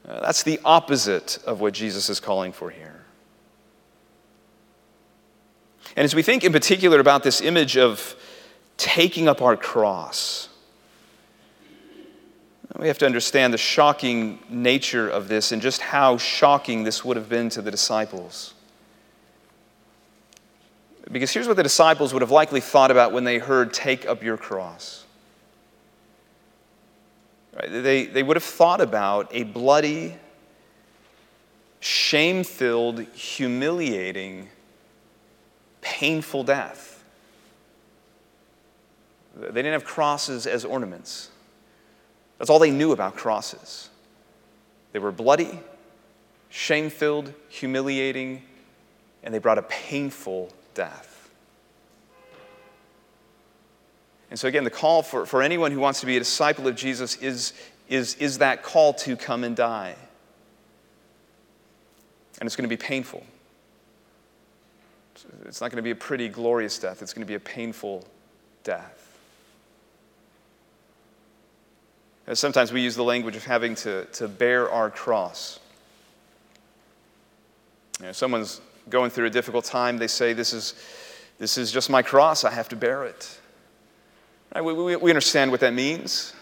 Uh, 0.06 0.20
that's 0.20 0.42
the 0.42 0.58
opposite 0.64 1.38
of 1.46 1.60
what 1.60 1.72
Jesus 1.72 2.10
is 2.10 2.20
calling 2.20 2.52
for 2.52 2.70
here. 2.70 3.00
And 5.96 6.04
as 6.04 6.14
we 6.14 6.22
think 6.22 6.44
in 6.44 6.52
particular 6.52 7.00
about 7.00 7.22
this 7.22 7.40
image 7.40 7.76
of 7.76 8.16
taking 8.80 9.28
up 9.28 9.42
our 9.42 9.58
cross. 9.58 10.48
We 12.78 12.88
have 12.88 12.96
to 12.98 13.06
understand 13.06 13.52
the 13.52 13.58
shocking 13.58 14.38
nature 14.48 15.06
of 15.06 15.28
this 15.28 15.52
and 15.52 15.60
just 15.60 15.82
how 15.82 16.16
shocking 16.16 16.84
this 16.84 17.04
would 17.04 17.18
have 17.18 17.28
been 17.28 17.50
to 17.50 17.60
the 17.60 17.70
disciples. 17.70 18.54
Because 21.12 21.30
here's 21.30 21.46
what 21.46 21.58
the 21.58 21.62
disciples 21.62 22.14
would 22.14 22.22
have 22.22 22.30
likely 22.30 22.60
thought 22.60 22.90
about 22.90 23.12
when 23.12 23.24
they 23.24 23.38
heard, 23.38 23.74
Take 23.74 24.06
up 24.06 24.22
your 24.22 24.38
cross. 24.38 25.04
Right? 27.54 27.70
They, 27.70 28.06
they 28.06 28.22
would 28.22 28.36
have 28.36 28.44
thought 28.44 28.80
about 28.80 29.28
a 29.32 29.42
bloody, 29.42 30.16
shame 31.80 32.44
filled, 32.44 33.00
humiliating, 33.12 34.48
painful 35.80 36.44
death. 36.44 37.04
They 39.36 39.46
didn't 39.46 39.72
have 39.72 39.84
crosses 39.84 40.46
as 40.46 40.64
ornaments. 40.64 41.30
That's 42.38 42.50
all 42.50 42.58
they 42.58 42.70
knew 42.70 42.92
about 42.92 43.16
crosses. 43.16 43.90
They 44.92 44.98
were 44.98 45.12
bloody, 45.12 45.60
shame 46.48 46.90
filled, 46.90 47.32
humiliating, 47.48 48.42
and 49.22 49.32
they 49.32 49.38
brought 49.38 49.58
a 49.58 49.62
painful 49.62 50.52
death. 50.74 51.30
And 54.30 54.38
so, 54.38 54.46
again, 54.46 54.64
the 54.64 54.70
call 54.70 55.02
for, 55.02 55.26
for 55.26 55.42
anyone 55.42 55.72
who 55.72 55.80
wants 55.80 56.00
to 56.00 56.06
be 56.06 56.16
a 56.16 56.20
disciple 56.20 56.68
of 56.68 56.76
Jesus 56.76 57.16
is, 57.16 57.52
is, 57.88 58.14
is 58.16 58.38
that 58.38 58.62
call 58.62 58.94
to 58.94 59.16
come 59.16 59.42
and 59.42 59.56
die. 59.56 59.96
And 62.40 62.46
it's 62.46 62.56
going 62.56 62.68
to 62.68 62.74
be 62.74 62.80
painful. 62.80 63.24
It's 65.44 65.60
not 65.60 65.70
going 65.70 65.76
to 65.76 65.82
be 65.82 65.90
a 65.90 65.96
pretty, 65.96 66.28
glorious 66.28 66.78
death, 66.78 67.02
it's 67.02 67.12
going 67.12 67.22
to 67.22 67.28
be 67.28 67.34
a 67.34 67.40
painful 67.40 68.04
death. 68.64 68.96
Sometimes 72.32 72.72
we 72.72 72.80
use 72.80 72.94
the 72.94 73.02
language 73.02 73.34
of 73.34 73.44
having 73.44 73.74
to, 73.76 74.04
to 74.04 74.28
bear 74.28 74.70
our 74.70 74.88
cross. 74.88 75.58
You 77.98 78.06
know, 78.06 78.12
someone's 78.12 78.60
going 78.88 79.10
through 79.10 79.26
a 79.26 79.30
difficult 79.30 79.64
time, 79.64 79.98
they 79.98 80.06
say, 80.06 80.32
This 80.32 80.52
is, 80.52 80.74
this 81.38 81.58
is 81.58 81.72
just 81.72 81.90
my 81.90 82.02
cross, 82.02 82.44
I 82.44 82.52
have 82.52 82.68
to 82.68 82.76
bear 82.76 83.04
it. 83.04 83.38
Right? 84.54 84.62
We, 84.62 84.72
we, 84.74 84.96
we 84.96 85.10
understand 85.10 85.50
what 85.50 85.60
that 85.60 85.74
means. 85.74 86.34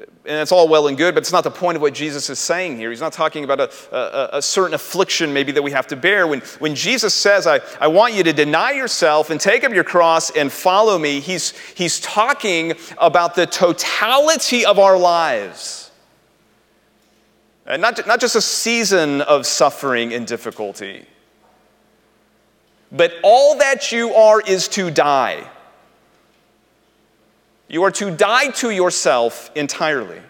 And 0.00 0.36
it's 0.40 0.52
all 0.52 0.68
well 0.68 0.88
and 0.88 0.96
good, 0.96 1.14
but 1.14 1.22
it's 1.22 1.32
not 1.32 1.44
the 1.44 1.50
point 1.50 1.76
of 1.76 1.82
what 1.82 1.92
Jesus 1.92 2.30
is 2.30 2.38
saying 2.38 2.76
here. 2.76 2.90
He's 2.90 3.00
not 3.00 3.12
talking 3.12 3.44
about 3.44 3.60
a, 3.60 3.70
a, 3.94 4.38
a, 4.38 4.42
certain 4.42 4.72
affliction 4.72 5.32
maybe 5.32 5.52
that 5.52 5.62
we 5.62 5.72
have 5.72 5.86
to 5.88 5.96
bear. 5.96 6.26
When, 6.26 6.40
when 6.58 6.74
Jesus 6.74 7.14
says, 7.14 7.46
I, 7.46 7.60
I 7.80 7.88
want 7.88 8.14
you 8.14 8.22
to 8.22 8.32
deny 8.32 8.70
yourself 8.70 9.30
and 9.30 9.40
take 9.40 9.62
up 9.64 9.72
your 9.72 9.84
cross 9.84 10.30
and 10.30 10.50
follow 10.50 10.98
me, 10.98 11.20
he's, 11.20 11.56
he's 11.74 12.00
talking 12.00 12.74
about 12.98 13.34
the 13.34 13.46
totality 13.46 14.64
of 14.64 14.78
our 14.78 14.98
lives. 14.98 15.90
And 17.66 17.82
not, 17.82 18.06
not 18.06 18.20
just 18.20 18.36
a 18.36 18.40
season 18.40 19.20
of 19.22 19.46
suffering 19.46 20.14
and 20.14 20.26
difficulty, 20.26 21.04
but 22.90 23.12
all 23.22 23.58
that 23.58 23.92
you 23.92 24.14
are 24.14 24.40
is 24.40 24.66
to 24.68 24.90
die. 24.90 25.46
You 27.70 27.84
are 27.84 27.92
to 27.92 28.10
die 28.10 28.50
to 28.50 28.70
yourself 28.70 29.50
entirely. 29.54 30.20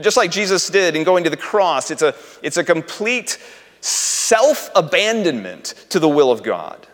Just 0.00 0.16
like 0.16 0.30
Jesus 0.30 0.68
did 0.68 0.94
in 0.94 1.02
going 1.02 1.24
to 1.24 1.30
the 1.30 1.36
cross, 1.36 1.90
it's 1.90 2.02
a, 2.02 2.14
it's 2.42 2.56
a 2.56 2.64
complete 2.64 3.38
self 3.80 4.70
abandonment 4.76 5.74
to 5.90 5.98
the 5.98 6.08
will 6.08 6.30
of 6.30 6.44
God. 6.44 6.86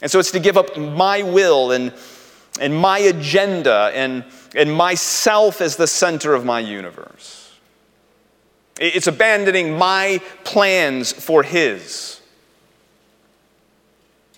And 0.00 0.10
so 0.10 0.18
it's 0.18 0.32
to 0.32 0.40
give 0.40 0.56
up 0.56 0.76
my 0.76 1.22
will 1.22 1.70
and, 1.70 1.92
and 2.60 2.76
my 2.76 2.98
agenda 2.98 3.92
and, 3.94 4.24
and 4.56 4.72
myself 4.72 5.60
as 5.60 5.76
the 5.76 5.86
center 5.86 6.34
of 6.34 6.44
my 6.44 6.58
universe. 6.58 7.56
It's 8.80 9.06
abandoning 9.06 9.78
my 9.78 10.20
plans 10.42 11.12
for 11.12 11.44
His. 11.44 12.21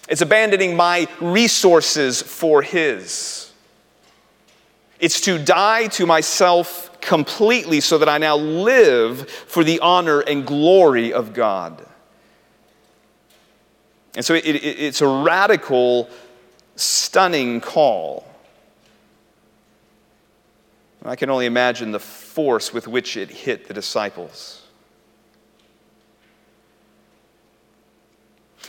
It's 0.08 0.20
abandoning 0.20 0.76
my 0.76 1.08
resources 1.20 2.20
for 2.20 2.62
His. 2.62 3.52
It's 5.00 5.20
to 5.22 5.38
die 5.38 5.88
to 5.88 6.06
myself 6.06 7.00
completely 7.00 7.80
so 7.80 7.98
that 7.98 8.08
I 8.08 8.18
now 8.18 8.36
live 8.36 9.28
for 9.28 9.64
the 9.64 9.80
honor 9.80 10.20
and 10.20 10.46
glory 10.46 11.12
of 11.12 11.34
God. 11.34 11.84
And 14.14 14.24
so 14.24 14.34
it, 14.34 14.44
it, 14.46 14.64
it's 14.64 15.00
a 15.00 15.08
radical, 15.08 16.08
stunning 16.76 17.60
call. 17.60 18.26
I 21.04 21.16
can 21.16 21.28
only 21.28 21.46
imagine 21.46 21.92
the 21.92 22.00
force 22.00 22.72
with 22.72 22.88
which 22.88 23.16
it 23.16 23.30
hit 23.30 23.68
the 23.68 23.74
disciples. 23.74 24.63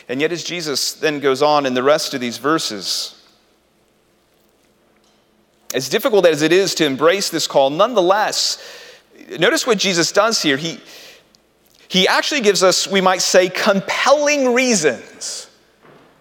And 0.07 0.21
yet, 0.21 0.31
as 0.31 0.43
Jesus 0.43 0.93
then 0.93 1.19
goes 1.19 1.41
on 1.41 1.65
in 1.65 1.73
the 1.73 1.83
rest 1.83 2.13
of 2.13 2.21
these 2.21 2.37
verses, 2.37 3.21
as 5.73 5.89
difficult 5.89 6.25
as 6.25 6.41
it 6.41 6.51
is 6.51 6.75
to 6.75 6.85
embrace 6.85 7.29
this 7.29 7.47
call, 7.47 7.69
nonetheless, 7.69 8.63
notice 9.39 9.65
what 9.65 9.77
Jesus 9.77 10.11
does 10.11 10.41
here. 10.41 10.57
He, 10.57 10.79
he 11.87 12.07
actually 12.07 12.41
gives 12.41 12.63
us, 12.63 12.87
we 12.87 13.01
might 13.01 13.21
say, 13.21 13.49
compelling 13.49 14.53
reasons 14.53 15.49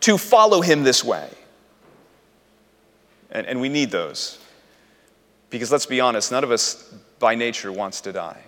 to 0.01 0.19
follow 0.19 0.61
him 0.61 0.83
this 0.83 1.05
way. 1.05 1.29
And, 3.31 3.47
and 3.47 3.61
we 3.61 3.69
need 3.69 3.91
those. 3.91 4.39
Because 5.51 5.71
let's 5.71 5.87
be 5.87 6.01
honest, 6.01 6.33
none 6.33 6.45
of 6.45 6.51
us 6.51 6.93
by 7.19 7.35
nature 7.35 7.71
wants 7.71 8.01
to 8.03 8.13
die. 8.13 8.43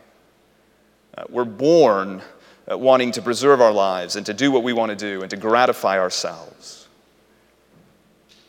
Uh, 1.17 1.25
we're 1.29 1.45
born 1.45 2.23
Uh, 2.69 2.77
wanting 2.77 3.13
to 3.13 3.23
preserve 3.23 3.61
our 3.61 3.73
lives 3.73 4.17
and 4.17 4.27
to 4.27 4.35
do 4.35 4.51
what 4.51 4.65
we 4.65 4.73
want 4.73 4.91
to 4.91 4.97
do 4.97 5.23
and 5.23 5.31
to 5.31 5.37
gratify 5.37 6.01
ourselves. 6.01 6.89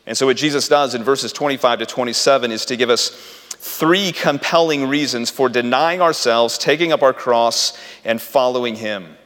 And 0.06 0.18
so, 0.18 0.26
what 0.26 0.36
Jesus 0.36 0.66
does 0.66 0.94
in 0.96 1.04
verses 1.04 1.32
25 1.32 1.80
to 1.80 1.86
27 1.86 2.50
is 2.50 2.64
to 2.64 2.76
give 2.76 2.90
us 2.90 3.10
three 3.60 4.10
compelling 4.10 4.88
reasons 4.88 5.30
for 5.30 5.48
denying 5.48 6.00
ourselves, 6.00 6.58
taking 6.58 6.92
up 6.92 7.02
our 7.02 7.12
cross, 7.12 7.78
and 8.04 8.20
following 8.20 8.74
Him. 8.74 9.16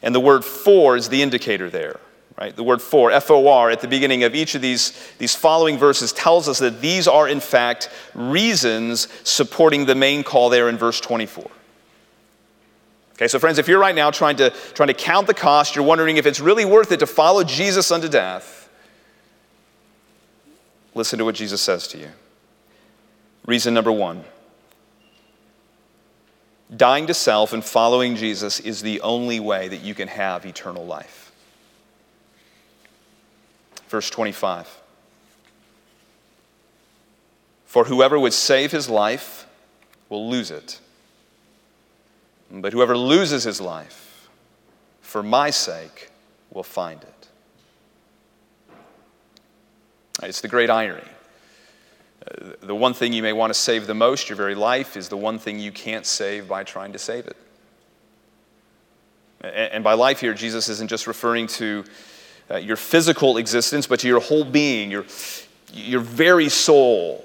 And 0.00 0.14
the 0.14 0.20
word 0.20 0.44
for 0.44 0.96
is 0.96 1.08
the 1.08 1.22
indicator 1.22 1.68
there, 1.68 1.98
right? 2.38 2.54
The 2.54 2.62
word 2.62 2.82
for, 2.82 3.10
F 3.10 3.30
O 3.32 3.48
R, 3.48 3.70
at 3.70 3.80
the 3.80 3.88
beginning 3.88 4.22
of 4.22 4.34
each 4.36 4.54
of 4.54 4.62
these, 4.62 4.92
these 5.18 5.34
following 5.34 5.78
verses 5.78 6.12
tells 6.12 6.48
us 6.48 6.60
that 6.60 6.80
these 6.80 7.08
are, 7.08 7.26
in 7.26 7.40
fact, 7.40 7.90
reasons 8.14 9.08
supporting 9.24 9.86
the 9.86 9.96
main 9.96 10.22
call 10.22 10.50
there 10.50 10.68
in 10.68 10.76
verse 10.76 11.00
24. 11.00 11.50
Okay, 13.16 13.28
so 13.28 13.38
friends, 13.38 13.58
if 13.58 13.66
you're 13.66 13.78
right 13.78 13.94
now 13.94 14.10
trying 14.10 14.36
to, 14.36 14.50
trying 14.74 14.88
to 14.88 14.94
count 14.94 15.26
the 15.26 15.34
cost, 15.34 15.74
you're 15.74 15.84
wondering 15.84 16.18
if 16.18 16.26
it's 16.26 16.38
really 16.38 16.66
worth 16.66 16.92
it 16.92 17.00
to 17.00 17.06
follow 17.06 17.44
Jesus 17.44 17.90
unto 17.90 18.08
death, 18.08 18.68
listen 20.94 21.18
to 21.18 21.24
what 21.24 21.34
Jesus 21.34 21.62
says 21.62 21.88
to 21.88 21.98
you. 21.98 22.10
Reason 23.46 23.72
number 23.72 23.92
one 23.92 24.24
dying 26.76 27.06
to 27.06 27.14
self 27.14 27.52
and 27.52 27.64
following 27.64 28.16
Jesus 28.16 28.58
is 28.60 28.82
the 28.82 29.00
only 29.00 29.38
way 29.38 29.68
that 29.68 29.82
you 29.82 29.94
can 29.94 30.08
have 30.08 30.44
eternal 30.44 30.84
life. 30.84 31.32
Verse 33.88 34.10
25 34.10 34.80
For 37.64 37.84
whoever 37.84 38.18
would 38.18 38.32
save 38.34 38.72
his 38.72 38.90
life 38.90 39.46
will 40.08 40.28
lose 40.28 40.50
it 40.50 40.80
but 42.50 42.72
whoever 42.72 42.96
loses 42.96 43.44
his 43.44 43.60
life 43.60 44.28
for 45.00 45.22
my 45.22 45.50
sake 45.50 46.10
will 46.50 46.62
find 46.62 47.02
it. 47.02 47.28
It's 50.22 50.40
the 50.40 50.48
great 50.48 50.70
irony. 50.70 51.02
The 52.60 52.74
one 52.74 52.94
thing 52.94 53.12
you 53.12 53.22
may 53.22 53.32
want 53.32 53.50
to 53.50 53.58
save 53.58 53.86
the 53.86 53.94
most, 53.94 54.28
your 54.28 54.36
very 54.36 54.54
life, 54.54 54.96
is 54.96 55.08
the 55.08 55.16
one 55.16 55.38
thing 55.38 55.58
you 55.60 55.70
can't 55.70 56.04
save 56.04 56.48
by 56.48 56.64
trying 56.64 56.92
to 56.92 56.98
save 56.98 57.26
it. 57.26 57.36
And 59.42 59.84
by 59.84 59.92
life 59.92 60.20
here, 60.20 60.34
Jesus 60.34 60.68
isn't 60.68 60.88
just 60.88 61.06
referring 61.06 61.46
to 61.48 61.84
uh, 62.50 62.56
your 62.56 62.76
physical 62.76 63.36
existence, 63.36 63.86
but 63.86 64.00
to 64.00 64.08
your 64.08 64.20
whole 64.20 64.44
being, 64.44 64.90
your, 64.90 65.04
your 65.72 66.00
very 66.00 66.48
soul. 66.48 67.24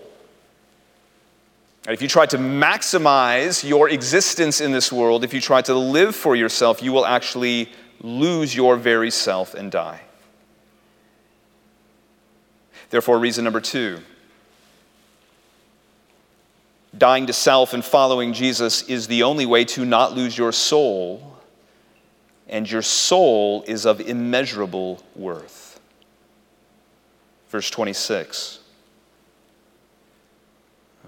If 1.87 2.01
you 2.01 2.07
try 2.07 2.27
to 2.27 2.37
maximize 2.37 3.67
your 3.67 3.89
existence 3.89 4.61
in 4.61 4.71
this 4.71 4.91
world, 4.91 5.23
if 5.23 5.33
you 5.33 5.41
try 5.41 5.61
to 5.63 5.73
live 5.73 6.15
for 6.15 6.35
yourself, 6.35 6.83
you 6.83 6.91
will 6.91 7.05
actually 7.05 7.69
lose 8.01 8.55
your 8.55 8.77
very 8.77 9.09
self 9.09 9.55
and 9.55 9.71
die. 9.71 10.01
Therefore, 12.91 13.17
reason 13.17 13.43
number 13.43 13.61
two 13.61 13.99
dying 16.97 17.25
to 17.25 17.33
self 17.33 17.73
and 17.73 17.83
following 17.83 18.33
Jesus 18.33 18.83
is 18.83 19.07
the 19.07 19.23
only 19.23 19.45
way 19.45 19.63
to 19.63 19.85
not 19.85 20.13
lose 20.13 20.37
your 20.37 20.51
soul, 20.51 21.37
and 22.47 22.69
your 22.69 22.81
soul 22.81 23.63
is 23.65 23.85
of 23.85 24.01
immeasurable 24.01 25.01
worth. 25.15 25.79
Verse 27.49 27.69
26. 27.69 28.60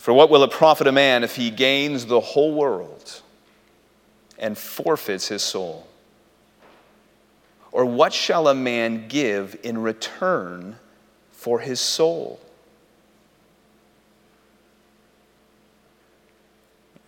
For 0.04 0.12
what 0.12 0.30
will 0.30 0.44
it 0.44 0.52
profit 0.52 0.86
a 0.86 0.92
man 0.92 1.24
if 1.24 1.38
he 1.38 1.50
gains 1.50 2.08
the 2.08 2.20
whole 2.20 2.54
world 2.54 3.22
and 4.38 4.58
forfeits 4.58 5.30
his 5.30 5.42
soul? 5.42 5.88
Or 7.72 7.86
what 7.86 8.12
shall 8.12 8.50
a 8.50 8.54
man 8.54 9.08
give 9.08 9.58
in 9.64 9.82
return 9.82 10.76
for 11.32 11.62
his 11.62 11.80
soul? 11.80 12.42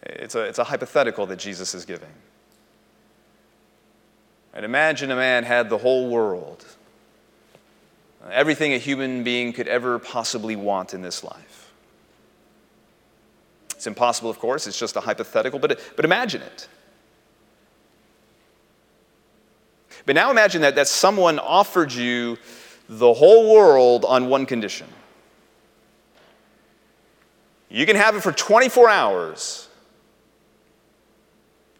It's 0.04 0.36
a, 0.36 0.44
it's 0.44 0.60
a 0.60 0.64
hypothetical 0.64 1.26
that 1.26 1.40
Jesus 1.40 1.76
is 1.76 1.84
giving. 1.84 2.14
And 4.54 4.64
imagine 4.64 5.12
a 5.12 5.18
man 5.18 5.44
had 5.44 5.70
the 5.70 5.80
whole 5.80 6.10
world, 6.10 6.64
everything 8.32 8.72
a 8.72 8.78
human 8.78 9.26
being 9.26 9.52
could 9.52 9.68
ever 9.68 10.00
possibly 10.00 10.56
want 10.56 10.94
in 10.94 11.02
this 11.02 11.26
life. 11.26 11.65
It's 13.86 13.88
impossible, 13.88 14.32
of 14.32 14.40
course, 14.40 14.66
it's 14.66 14.80
just 14.80 14.96
a 14.96 15.00
hypothetical, 15.00 15.60
but, 15.60 15.80
but 15.96 16.06
imagine 16.06 16.42
it. 16.42 16.68
But 20.08 20.16
now 20.16 20.32
imagine 20.32 20.64
that, 20.64 20.74
that 20.74 20.88
someone 20.88 21.38
offered 21.38 21.94
you 21.94 22.40
the 22.90 23.14
whole 23.14 23.54
world 23.54 24.04
on 24.04 24.28
one 24.28 24.48
condition. 24.48 24.88
You 27.70 27.86
can 27.86 27.96
have 27.96 28.16
it 28.16 28.24
for 28.24 28.32
24 28.32 28.90
hours 28.90 29.70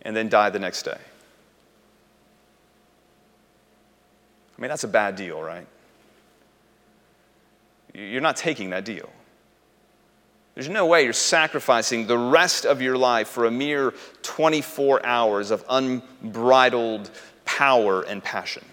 and 0.04 0.16
then 0.16 0.30
die 0.30 0.52
the 0.52 0.60
next 0.60 0.84
day. 0.84 1.00
I 4.56 4.62
mean, 4.62 4.70
that's 4.70 4.84
a 4.84 4.88
bad 4.88 5.16
deal, 5.16 5.42
right? 5.42 5.66
You're 7.96 8.22
not 8.22 8.36
taking 8.36 8.70
that 8.70 8.86
deal. 8.86 9.10
There's 10.56 10.70
no 10.70 10.86
way 10.86 11.04
you're 11.04 11.14
sacrificing 11.14 12.08
the 12.08 12.18
rest 12.18 12.66
of 12.66 12.82
your 12.82 12.98
life 12.98 13.28
for 13.28 13.46
a 13.46 13.52
mere 13.52 13.94
24 14.24 15.06
hours 15.06 15.52
of 15.52 15.66
unbridled 15.70 17.12
power 17.44 18.02
and 18.04 18.24
passion. 18.24 18.64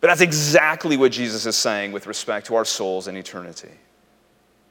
But 0.00 0.08
that's 0.08 0.20
exactly 0.20 0.96
what 0.96 1.10
Jesus 1.10 1.46
is 1.46 1.56
saying 1.56 1.92
with 1.92 2.06
respect 2.06 2.46
to 2.48 2.54
our 2.54 2.66
souls 2.66 3.08
and 3.08 3.16
eternity. 3.16 3.70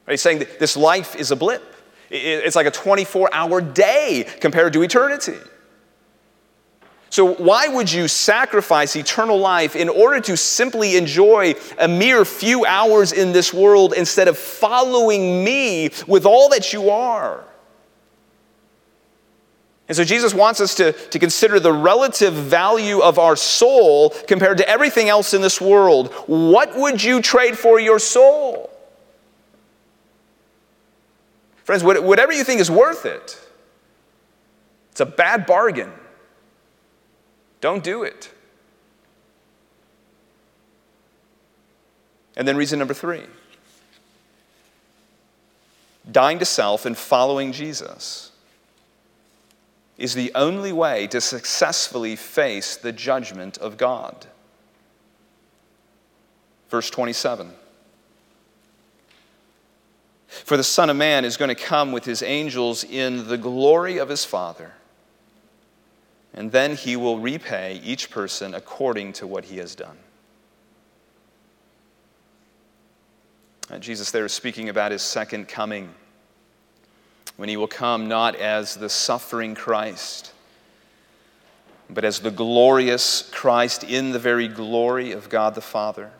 He's 0.08 0.22
saying 0.22 0.38
that 0.38 0.58
this 0.58 0.76
life 0.76 1.16
is 1.16 1.32
a 1.32 1.36
blip. 1.36 1.62
It's 2.10 2.56
like 2.56 2.66
a 2.66 2.70
24 2.70 3.28
hour 3.34 3.60
day 3.60 4.26
compared 4.40 4.72
to 4.72 4.82
eternity. 4.82 5.36
So, 7.10 7.34
why 7.34 7.68
would 7.68 7.90
you 7.90 8.06
sacrifice 8.06 8.94
eternal 8.94 9.38
life 9.38 9.74
in 9.74 9.88
order 9.88 10.20
to 10.20 10.36
simply 10.36 10.96
enjoy 10.96 11.54
a 11.78 11.88
mere 11.88 12.24
few 12.24 12.66
hours 12.66 13.12
in 13.12 13.32
this 13.32 13.52
world 13.52 13.94
instead 13.94 14.28
of 14.28 14.36
following 14.36 15.42
me 15.42 15.90
with 16.06 16.26
all 16.26 16.50
that 16.50 16.72
you 16.72 16.90
are? 16.90 17.44
And 19.88 19.96
so, 19.96 20.04
Jesus 20.04 20.34
wants 20.34 20.60
us 20.60 20.74
to, 20.74 20.92
to 20.92 21.18
consider 21.18 21.58
the 21.58 21.72
relative 21.72 22.34
value 22.34 23.00
of 23.00 23.18
our 23.18 23.36
soul 23.36 24.10
compared 24.26 24.58
to 24.58 24.68
everything 24.68 25.08
else 25.08 25.32
in 25.32 25.40
this 25.40 25.62
world. 25.62 26.12
What 26.26 26.76
would 26.76 27.02
you 27.02 27.22
trade 27.22 27.56
for 27.56 27.80
your 27.80 27.98
soul? 27.98 28.70
Friends, 31.64 31.82
whatever 31.82 32.32
you 32.32 32.44
think 32.44 32.60
is 32.60 32.70
worth 32.70 33.06
it, 33.06 33.38
it's 34.90 35.00
a 35.00 35.06
bad 35.06 35.46
bargain. 35.46 35.92
Don't 37.60 37.82
do 37.82 38.02
it. 38.02 38.30
And 42.36 42.46
then 42.46 42.56
reason 42.56 42.78
number 42.78 42.94
three 42.94 43.24
dying 46.10 46.38
to 46.38 46.44
self 46.44 46.86
and 46.86 46.96
following 46.96 47.52
Jesus 47.52 48.32
is 49.98 50.14
the 50.14 50.32
only 50.34 50.72
way 50.72 51.06
to 51.08 51.20
successfully 51.20 52.16
face 52.16 52.76
the 52.76 52.92
judgment 52.92 53.58
of 53.58 53.76
God. 53.76 54.26
Verse 56.70 56.88
27. 56.88 57.52
For 60.28 60.56
the 60.56 60.64
Son 60.64 60.88
of 60.88 60.96
Man 60.96 61.24
is 61.24 61.36
going 61.36 61.48
to 61.48 61.54
come 61.54 61.90
with 61.90 62.04
his 62.04 62.22
angels 62.22 62.84
in 62.84 63.28
the 63.28 63.36
glory 63.36 63.98
of 63.98 64.08
his 64.08 64.24
Father 64.24 64.72
and 66.34 66.52
then 66.52 66.76
he 66.76 66.96
will 66.96 67.18
repay 67.18 67.80
each 67.84 68.10
person 68.10 68.54
according 68.54 69.12
to 69.14 69.26
what 69.26 69.44
he 69.44 69.58
has 69.58 69.74
done. 69.74 69.96
Uh, 73.70 73.78
Jesus 73.78 74.10
there 74.10 74.24
is 74.24 74.32
speaking 74.32 74.68
about 74.68 74.92
his 74.92 75.02
second 75.02 75.46
coming, 75.46 75.94
when 77.36 77.48
he 77.48 77.56
will 77.56 77.68
come 77.68 78.08
not 78.08 78.34
as 78.36 78.74
the 78.74 78.88
suffering 78.88 79.54
Christ, 79.54 80.32
but 81.90 82.04
as 82.04 82.20
the 82.20 82.30
glorious 82.30 83.28
Christ 83.30 83.84
in 83.84 84.12
the 84.12 84.18
very 84.18 84.48
glory 84.48 85.12
of 85.12 85.28
God 85.28 85.54
the 85.54 85.60
Father. 85.60 86.10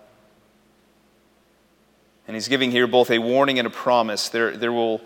And 2.27 2.35
he's 2.37 2.49
giving 2.49 2.71
here 2.71 2.87
both 2.87 3.11
a 3.11 3.19
warning 3.19 3.59
and 3.59 3.67
a 3.67 3.71
promise. 3.71 4.29
There, 4.29 4.55
there 4.55 4.73
will 4.73 5.01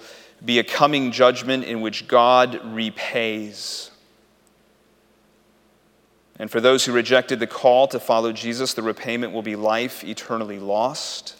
be 0.45 0.59
a 0.59 0.65
coming 0.65 1.12
judgment 1.12 1.62
in 1.65 1.81
which 1.81 2.09
God 2.09 2.61
repays 2.65 3.91
and 6.38 6.51
for 6.51 6.61
those 6.61 6.85
who 6.85 6.92
rejected 6.92 7.40
the 7.40 7.47
call 7.47 7.87
to 7.88 8.01
follow 8.01 8.33
Jesus, 8.33 8.75
the 8.75 8.83
repayment 8.83 9.33
will 9.33 9.42
be 9.42 9.57
life 9.57 10.03
eternally 10.03 10.59
lost. 10.59 11.37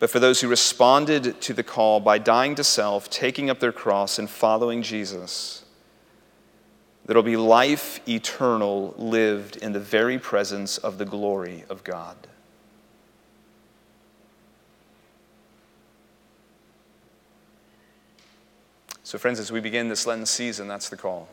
But 0.00 0.10
for 0.10 0.18
those 0.18 0.40
who 0.40 0.48
responded 0.48 1.40
to 1.42 1.54
the 1.54 1.62
call 1.62 2.00
by 2.00 2.18
dying 2.18 2.56
to 2.56 2.64
self, 2.64 3.08
taking 3.08 3.48
up 3.48 3.60
their 3.60 3.72
cross, 3.72 4.18
and 4.18 4.28
following 4.28 4.82
Jesus, 4.82 5.64
there 7.06 7.14
will 7.14 7.22
be 7.22 7.36
life 7.36 8.06
eternal 8.08 8.94
lived 8.98 9.56
in 9.56 9.72
the 9.72 9.80
very 9.80 10.18
presence 10.18 10.78
of 10.78 10.98
the 10.98 11.04
glory 11.04 11.64
of 11.68 11.84
God. 11.84 12.16
So, 19.04 19.18
friends, 19.18 19.38
as 19.38 19.52
we 19.52 19.60
begin 19.60 19.88
this 19.88 20.06
Lenten 20.06 20.26
season, 20.26 20.66
that's 20.66 20.88
the 20.88 20.96
call. 20.96 21.28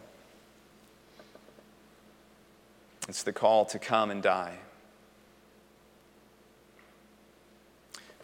It's 3.11 3.23
the 3.23 3.33
call 3.33 3.65
to 3.65 3.77
come 3.77 4.09
and 4.09 4.23
die. 4.23 4.57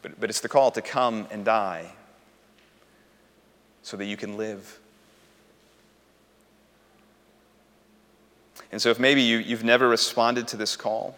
But, 0.01 0.17
but 0.17 0.29
it's 0.29 0.39
the 0.39 0.47
call 0.47 0.71
to 0.71 0.81
come 0.81 1.27
and 1.29 1.43
die 1.43 1.91
so 3.81 3.97
that 3.97 4.05
you 4.05 4.15
can 4.15 4.37
live. 4.37 4.79
And 8.71 8.81
so, 8.81 8.89
if 8.89 8.97
maybe 8.97 9.21
you, 9.21 9.39
you've 9.39 9.65
never 9.65 9.89
responded 9.89 10.47
to 10.47 10.55
this 10.55 10.77
call, 10.77 11.17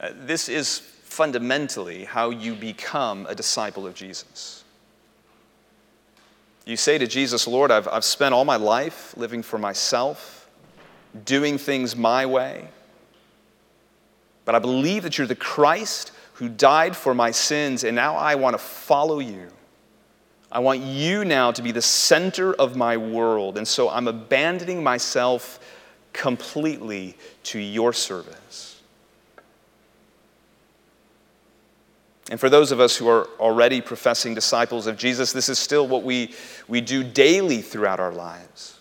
uh, 0.00 0.08
this 0.12 0.48
is 0.48 0.80
fundamentally 0.80 2.04
how 2.04 2.30
you 2.30 2.56
become 2.56 3.26
a 3.26 3.34
disciple 3.36 3.86
of 3.86 3.94
Jesus. 3.94 4.64
You 6.66 6.76
say 6.76 6.98
to 6.98 7.06
Jesus, 7.06 7.46
Lord, 7.46 7.70
I've, 7.70 7.86
I've 7.86 8.04
spent 8.04 8.34
all 8.34 8.44
my 8.44 8.56
life 8.56 9.16
living 9.16 9.44
for 9.44 9.56
myself 9.56 10.39
doing 11.24 11.58
things 11.58 11.96
my 11.96 12.26
way. 12.26 12.68
But 14.44 14.54
I 14.54 14.58
believe 14.58 15.02
that 15.02 15.18
you're 15.18 15.26
the 15.26 15.34
Christ 15.34 16.12
who 16.34 16.48
died 16.48 16.96
for 16.96 17.14
my 17.14 17.30
sins, 17.30 17.84
and 17.84 17.94
now 17.94 18.16
I 18.16 18.34
want 18.34 18.54
to 18.54 18.58
follow 18.58 19.18
you. 19.18 19.48
I 20.52 20.58
want 20.58 20.80
you 20.80 21.24
now 21.24 21.52
to 21.52 21.62
be 21.62 21.70
the 21.70 21.82
center 21.82 22.52
of 22.54 22.76
my 22.76 22.96
world. 22.96 23.56
And 23.56 23.68
so 23.68 23.88
I'm 23.88 24.08
abandoning 24.08 24.82
myself 24.82 25.60
completely 26.12 27.16
to 27.44 27.58
your 27.58 27.92
service. 27.92 28.80
And 32.30 32.38
for 32.38 32.48
those 32.48 32.72
of 32.72 32.80
us 32.80 32.96
who 32.96 33.08
are 33.08 33.28
already 33.38 33.80
professing 33.80 34.34
disciples 34.34 34.86
of 34.86 34.96
Jesus, 34.96 35.32
this 35.32 35.48
is 35.48 35.58
still 35.58 35.86
what 35.86 36.04
we, 36.04 36.34
we 36.68 36.80
do 36.80 37.02
daily 37.02 37.60
throughout 37.60 38.00
our 38.00 38.12
lives. 38.12 38.78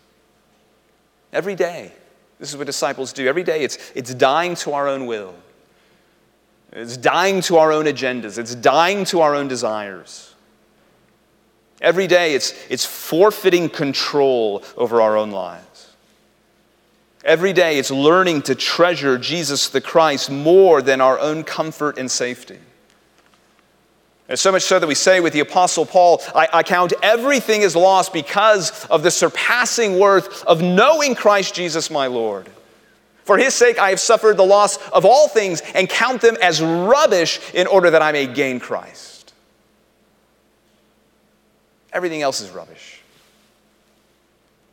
Every 1.34 1.56
day. 1.56 1.92
This 2.40 2.50
is 2.50 2.58
what 2.58 2.68
disciples 2.68 3.12
do. 3.12 3.28
Every 3.28 3.44
day 3.44 3.64
it's, 3.64 3.78
it's 3.94 4.14
dying 4.14 4.56
to 4.56 4.74
our 4.74 4.88
own 4.88 5.06
will, 5.06 5.36
it's 6.72 6.98
dying 6.98 7.42
to 7.42 7.58
our 7.58 7.72
own 7.72 7.86
agendas, 7.86 8.38
it's 8.38 8.56
dying 8.56 9.06
to 9.06 9.22
our 9.22 9.36
own 9.36 9.48
desires. 9.48 10.34
Every 11.82 12.08
day 12.08 12.34
it's, 12.34 12.54
it's 12.70 12.86
forfeiting 12.86 13.70
control 13.70 14.64
over 14.76 15.02
our 15.02 15.16
own 15.16 15.32
lives. 15.32 15.94
Every 17.24 17.54
day 17.54 17.78
it's 17.78 17.92
learning 17.92 18.44
to 18.44 18.56
treasure 18.56 19.18
Jesus 19.18 19.70
the 19.70 19.82
Christ 19.82 20.30
more 20.30 20.82
than 20.82 21.00
our 21.00 21.20
own 21.20 21.44
comfort 21.44 21.98
and 21.98 22.10
safety. 22.10 22.60
And 24.30 24.38
so 24.38 24.52
much 24.52 24.62
so 24.62 24.78
that 24.78 24.86
we 24.86 24.96
say 24.96 25.20
with 25.20 25.34
the 25.34 25.40
Apostle 25.40 25.88
Paul, 25.88 26.22
I, 26.36 26.48
I, 26.54 26.64
count 26.64 26.94
everything 27.02 27.64
as 27.64 27.76
lost 27.76 28.14
because 28.14 28.86
of 28.86 29.02
the 29.02 29.10
surpassing 29.10 29.98
worth 29.98 30.46
of 30.46 30.62
knowing 30.62 31.16
Christ 31.16 31.56
Jesus 31.56 31.90
my 31.90 32.06
Lord. 32.06 32.48
For 33.24 33.40
his 33.40 33.56
sake, 33.56 33.80
I 33.80 33.90
have 33.90 34.00
suffered 34.00 34.38
the 34.38 34.46
loss 34.46 34.78
of 34.90 35.04
all 35.04 35.28
things 35.28 35.62
and 35.74 35.90
count 35.90 36.22
them 36.22 36.38
as 36.44 36.62
rubbish 36.62 37.40
in 37.56 37.66
order 37.66 37.90
that 37.90 38.04
I 38.04 38.12
may 38.12 38.28
gain 38.28 38.60
Christ. 38.60 39.34
Everything 41.92 42.22
else 42.22 42.40
is 42.40 42.52
rubbish, 42.52 43.02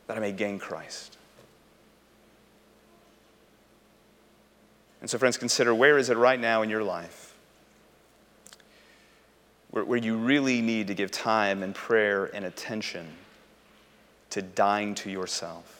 that 0.05 0.17
I 0.17 0.19
may 0.19 0.33
gain 0.33 0.59
Christ. 0.59 1.17
And 5.01 5.09
so, 5.09 5.17
friends, 5.17 5.37
consider 5.37 5.73
where 5.73 5.97
is 5.97 6.11
it 6.11 6.17
right 6.17 6.39
now 6.39 6.61
in 6.61 6.69
your 6.69 6.83
life? 6.83 7.26
Where, 9.71 9.83
where 9.83 9.97
you 9.97 10.17
really 10.17 10.61
need 10.61 10.87
to 10.87 10.93
give 10.93 11.11
time 11.11 11.63
and 11.63 11.73
prayer 11.73 12.25
and 12.25 12.45
attention 12.45 13.07
to 14.31 14.41
dying 14.41 14.95
to 14.95 15.09
yourself? 15.09 15.73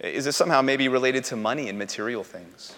Is 0.00 0.26
it 0.26 0.32
somehow 0.32 0.62
maybe 0.62 0.88
related 0.88 1.24
to 1.24 1.36
money 1.36 1.68
and 1.68 1.78
material 1.78 2.24
things? 2.24 2.74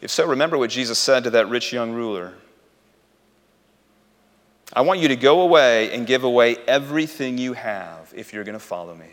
If 0.00 0.10
so, 0.10 0.26
remember 0.26 0.56
what 0.56 0.70
Jesus 0.70 0.98
said 0.98 1.24
to 1.24 1.30
that 1.30 1.48
rich 1.48 1.72
young 1.72 1.92
ruler 1.92 2.34
I 4.72 4.80
want 4.80 4.98
you 4.98 5.08
to 5.08 5.16
go 5.16 5.42
away 5.42 5.92
and 5.92 6.06
give 6.06 6.24
away 6.24 6.56
everything 6.66 7.38
you 7.38 7.52
have 7.52 8.12
if 8.16 8.32
you're 8.32 8.42
going 8.42 8.54
to 8.54 8.58
follow 8.58 8.94
me. 8.94 9.10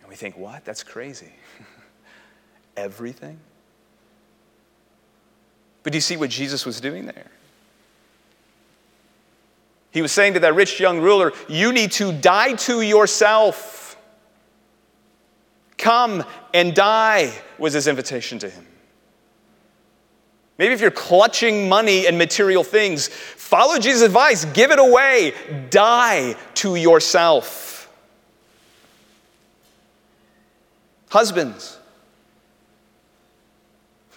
And 0.00 0.08
we 0.08 0.14
think, 0.14 0.38
what? 0.38 0.64
That's 0.64 0.84
crazy. 0.84 1.32
everything? 2.76 3.38
But 5.82 5.92
do 5.92 5.96
you 5.96 6.02
see 6.02 6.16
what 6.16 6.30
Jesus 6.30 6.66
was 6.66 6.80
doing 6.80 7.06
there? 7.06 7.30
He 9.92 10.02
was 10.02 10.12
saying 10.12 10.34
to 10.34 10.40
that 10.40 10.54
rich 10.54 10.78
young 10.78 11.00
ruler, 11.00 11.32
You 11.48 11.72
need 11.72 11.92
to 11.92 12.12
die 12.12 12.54
to 12.54 12.82
yourself. 12.82 13.96
Come 15.78 16.24
and 16.52 16.74
die, 16.74 17.32
was 17.58 17.72
his 17.72 17.86
invitation 17.86 18.38
to 18.40 18.50
him. 18.50 18.66
Maybe 20.58 20.72
if 20.72 20.80
you're 20.80 20.90
clutching 20.90 21.68
money 21.68 22.06
and 22.06 22.16
material 22.16 22.64
things, 22.64 23.08
follow 23.08 23.78
Jesus' 23.78 24.02
advice, 24.02 24.44
give 24.46 24.70
it 24.70 24.78
away, 24.78 25.34
die 25.70 26.34
to 26.54 26.76
yourself. 26.76 27.90
Husbands, 31.10 31.75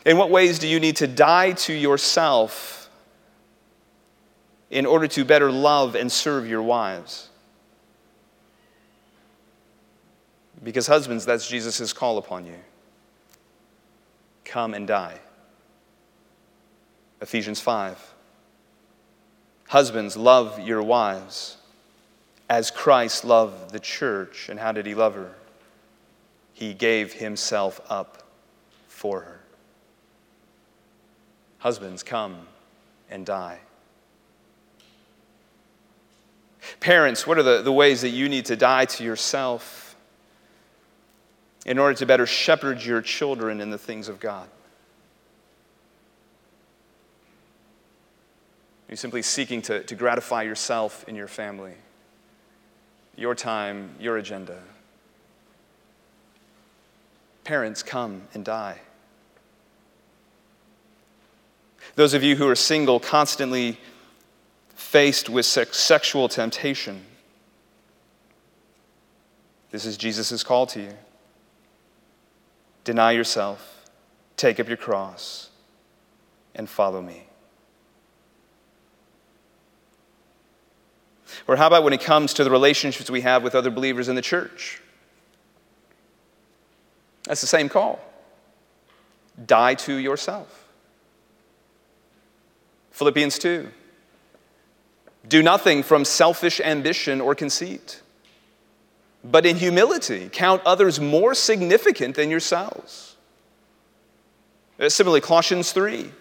in 0.06 0.18
what 0.18 0.30
ways 0.30 0.60
do 0.60 0.68
you 0.68 0.80
need 0.80 0.98
to 0.98 1.08
die 1.08 1.52
to 1.54 1.74
yourself 1.74 2.90
in 4.70 4.86
order 4.86 5.08
to 5.08 5.26
better 5.26 5.52
love 5.52 5.96
and 5.96 6.12
serve 6.12 6.48
your 6.48 6.62
wives? 6.62 7.30
Because, 10.64 10.88
husbands, 10.88 11.26
that's 11.26 11.48
Jesus' 11.48 11.94
call 11.94 12.18
upon 12.18 12.46
you. 12.46 12.58
Come 14.44 14.74
and 14.74 14.88
die. 14.88 15.20
Ephesians 17.22 17.60
5. 17.60 18.14
Husbands, 19.68 20.18
love 20.18 20.60
your 20.60 20.82
wives 20.82 21.58
as 22.50 22.72
Christ 22.72 23.24
loved 23.24 23.72
the 23.72 23.80
church. 23.80 24.50
And 24.50 24.60
how 24.60 24.72
did 24.72 24.86
he 24.86 24.96
love 24.96 25.16
her? 25.16 25.36
He 26.54 26.74
gave 26.74 27.14
himself 27.14 27.80
up 27.90 28.24
for 28.88 29.22
her. 29.22 29.38
Husbands, 31.60 32.04
come 32.04 32.48
and 33.10 33.26
die. 33.26 33.60
Parents, 36.80 37.28
what 37.28 37.38
are 37.38 37.43
the, 37.43 37.62
the 37.62 37.72
ways 37.72 38.02
that 38.02 38.10
you 38.10 38.30
need 38.30 38.45
to 38.45 38.56
die 38.56 38.86
to 38.86 39.04
yourself 39.04 39.95
in 41.65 41.78
order 41.78 41.95
to 41.95 42.06
better 42.06 42.26
shepherd 42.26 42.84
your 42.84 43.02
children 43.02 43.60
in 43.60 43.69
the 43.69 43.78
things 43.78 44.08
of 44.08 44.19
God? 44.19 44.48
Are 48.88 48.91
You're 48.91 48.98
simply 48.98 49.22
seeking 49.22 49.62
to, 49.63 49.84
to 49.84 49.95
gratify 49.95 50.43
yourself 50.43 51.06
and 51.08 51.15
your 51.15 51.28
family, 51.28 51.74
your 53.15 53.36
time, 53.36 53.95
your 54.00 54.17
agenda. 54.17 54.60
Parents, 57.43 57.84
come 57.84 58.24
and 58.34 58.45
die. 58.45 58.80
Those 61.95 62.13
of 62.13 62.23
you 62.23 62.36
who 62.36 62.47
are 62.47 62.56
single, 62.56 62.99
constantly 62.99 63.78
faced 64.75 65.30
with 65.30 65.45
sex- 65.45 65.78
sexual 65.78 66.30
temptation, 66.30 67.06
this 69.71 69.86
is 69.86 69.97
Jesus' 69.97 70.43
call 70.43 70.65
to 70.67 70.82
you. 70.82 70.93
Deny 72.84 73.12
yourself, 73.12 73.86
take 74.38 74.60
up 74.60 74.67
your 74.67 74.78
cross, 74.78 75.49
and 76.56 76.67
follow 76.67 77.02
me. 77.02 77.25
Or 81.47 81.56
how 81.56 81.67
about 81.67 81.84
when 81.84 81.93
it 81.93 82.02
comes 82.02 82.34
to 82.36 82.43
the 82.43 82.52
relationships 82.52 83.10
we 83.10 83.21
have 83.21 83.43
with 83.43 83.56
other 83.56 83.69
believers 83.69 84.08
in 84.08 84.15
the 84.15 84.21
church? 84.21 84.82
That's 87.23 87.41
the 87.41 87.47
same 87.47 87.69
call. 87.69 87.99
Die 89.45 89.73
to 89.75 89.93
yourself. 89.95 90.68
Philippians 93.00 93.40
2. 93.40 93.70
Do 95.30 95.42
nothing 95.42 95.84
from 95.84 96.04
selfish 96.04 96.60
ambition 96.60 97.22
or 97.22 97.34
conceit, 97.34 98.02
but 99.24 99.46
in 99.46 99.56
humility 99.56 100.28
count 100.30 100.62
others 100.66 101.00
more 101.00 101.34
significant 101.34 102.18
than 102.18 102.30
yourselves. 102.30 103.16
Uh, 104.78 104.90
similarly, 104.90 105.22
Colossians 105.22 105.72
3. 105.72 106.12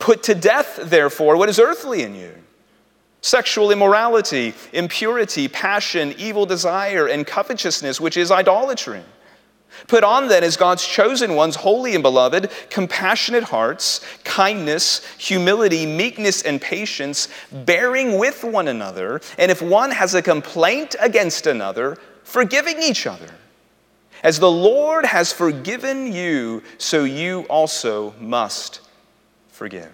Put 0.00 0.24
to 0.24 0.34
death, 0.34 0.80
therefore, 0.82 1.36
what 1.36 1.48
is 1.48 1.60
earthly 1.60 2.02
in 2.02 2.16
you 2.16 2.34
sexual 3.20 3.70
immorality, 3.70 4.52
impurity, 4.72 5.46
passion, 5.46 6.12
evil 6.18 6.44
desire, 6.44 7.06
and 7.06 7.24
covetousness, 7.24 8.00
which 8.00 8.16
is 8.16 8.32
idolatry. 8.32 9.04
Put 9.88 10.04
on 10.04 10.28
then, 10.28 10.42
as 10.42 10.56
God's 10.56 10.86
chosen 10.86 11.34
ones, 11.34 11.56
holy 11.56 11.94
and 11.94 12.02
beloved, 12.02 12.50
compassionate 12.70 13.44
hearts, 13.44 14.00
kindness, 14.24 15.06
humility, 15.16 15.86
meekness, 15.86 16.42
and 16.42 16.60
patience, 16.60 17.28
bearing 17.52 18.18
with 18.18 18.42
one 18.42 18.68
another, 18.68 19.20
and 19.38 19.50
if 19.50 19.62
one 19.62 19.90
has 19.90 20.14
a 20.14 20.22
complaint 20.22 20.96
against 21.00 21.46
another, 21.46 21.98
forgiving 22.24 22.82
each 22.82 23.06
other. 23.06 23.30
As 24.22 24.40
the 24.40 24.50
Lord 24.50 25.04
has 25.04 25.32
forgiven 25.32 26.12
you, 26.12 26.62
so 26.78 27.04
you 27.04 27.42
also 27.42 28.14
must 28.18 28.80
forgive. 29.48 29.92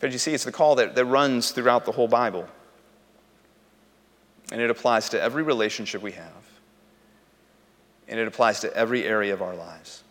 But 0.00 0.12
you 0.12 0.18
see, 0.18 0.34
it's 0.34 0.44
the 0.44 0.52
call 0.52 0.74
that, 0.76 0.94
that 0.94 1.04
runs 1.06 1.50
throughout 1.50 1.86
the 1.86 1.92
whole 1.92 2.08
Bible. 2.08 2.46
And 4.54 4.62
it 4.62 4.70
applies 4.70 5.08
to 5.08 5.20
every 5.20 5.42
relationship 5.42 6.00
we 6.00 6.12
have, 6.12 6.44
and 8.06 8.20
it 8.20 8.28
applies 8.28 8.60
to 8.60 8.72
every 8.72 9.02
area 9.02 9.34
of 9.34 9.42
our 9.42 9.56
lives. 9.56 10.04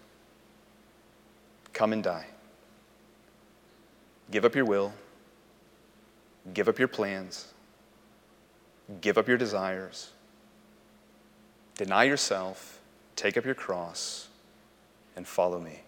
Come 1.71 1.93
and 1.93 2.03
die. 2.03 2.25
Give 4.31 4.43
up 4.43 4.53
your 4.53 4.65
will, 4.65 4.91
give 6.53 6.67
up 6.67 6.77
your 6.77 6.89
plans, 6.89 7.53
give 8.99 9.17
up 9.17 9.29
your 9.29 9.37
desires, 9.37 10.09
deny 11.77 12.03
yourself, 12.03 12.81
take 13.15 13.37
up 13.37 13.45
your 13.45 13.55
cross, 13.55 14.27
and 15.15 15.25
follow 15.25 15.57
me. 15.61 15.83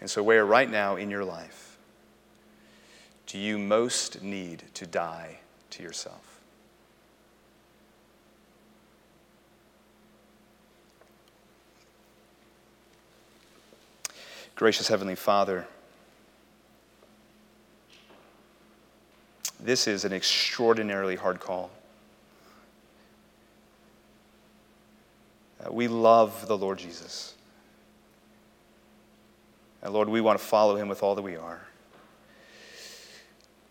And 0.00 0.08
so, 0.08 0.22
where 0.22 0.46
right 0.46 0.70
now 0.70 0.94
in 0.94 1.10
your 1.10 1.24
life 1.24 1.71
do 3.32 3.38
you 3.38 3.56
most 3.56 4.22
need 4.22 4.62
to 4.74 4.86
die 4.86 5.38
to 5.70 5.82
yourself? 5.82 6.38
Gracious 14.54 14.86
Heavenly 14.86 15.14
Father, 15.14 15.66
this 19.58 19.88
is 19.88 20.04
an 20.04 20.12
extraordinarily 20.12 21.16
hard 21.16 21.40
call. 21.40 21.70
Uh, 25.64 25.72
we 25.72 25.88
love 25.88 26.48
the 26.48 26.58
Lord 26.58 26.78
Jesus. 26.78 27.32
And 29.80 29.94
Lord, 29.94 30.10
we 30.10 30.20
want 30.20 30.38
to 30.38 30.44
follow 30.44 30.76
him 30.76 30.88
with 30.88 31.02
all 31.02 31.14
that 31.14 31.22
we 31.22 31.36
are. 31.36 31.62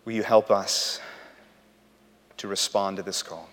Will 0.05 0.13
you 0.13 0.23
help 0.23 0.49
us 0.49 0.99
to 2.37 2.47
respond 2.47 2.97
to 2.97 3.03
this 3.03 3.21
call? 3.21 3.47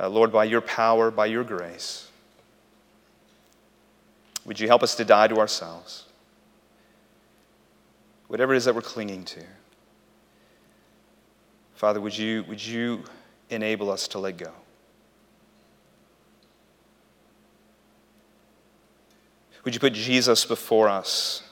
Uh, 0.00 0.08
Lord, 0.08 0.32
by 0.32 0.44
your 0.44 0.62
power, 0.62 1.10
by 1.10 1.26
your 1.26 1.44
grace, 1.44 2.08
would 4.44 4.58
you 4.58 4.66
help 4.66 4.82
us 4.82 4.94
to 4.96 5.04
die 5.04 5.28
to 5.28 5.36
ourselves? 5.36 6.06
Whatever 8.28 8.54
it 8.54 8.56
is 8.56 8.64
that 8.64 8.74
we're 8.74 8.80
clinging 8.80 9.24
to. 9.26 9.42
Father, 11.74 12.00
would 12.00 12.16
you, 12.16 12.44
would 12.48 12.64
you 12.64 13.04
enable 13.50 13.90
us 13.90 14.08
to 14.08 14.18
let 14.18 14.38
go? 14.38 14.50
Would 19.64 19.74
you 19.74 19.80
put 19.80 19.92
Jesus 19.92 20.44
before 20.44 20.88
us 20.88 21.42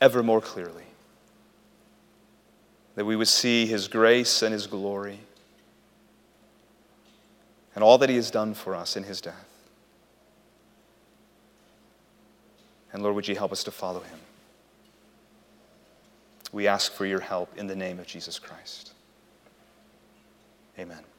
ever 0.00 0.22
more 0.22 0.40
clearly? 0.40 0.84
That 2.94 3.04
we 3.04 3.16
would 3.16 3.28
see 3.28 3.66
his 3.66 3.88
grace 3.88 4.42
and 4.42 4.52
his 4.52 4.66
glory 4.66 5.20
and 7.74 7.84
all 7.84 7.98
that 7.98 8.08
he 8.08 8.16
has 8.16 8.30
done 8.30 8.54
for 8.54 8.74
us 8.74 8.96
in 8.96 9.04
his 9.04 9.20
death. 9.20 9.46
And 12.92 13.02
Lord, 13.02 13.14
would 13.14 13.28
you 13.28 13.36
help 13.36 13.52
us 13.52 13.64
to 13.64 13.70
follow 13.70 14.00
him? 14.00 14.18
We 16.52 16.66
ask 16.66 16.92
for 16.92 17.06
your 17.06 17.20
help 17.20 17.56
in 17.56 17.68
the 17.68 17.76
name 17.76 18.00
of 18.00 18.06
Jesus 18.06 18.38
Christ. 18.38 18.92
Amen. 20.78 21.09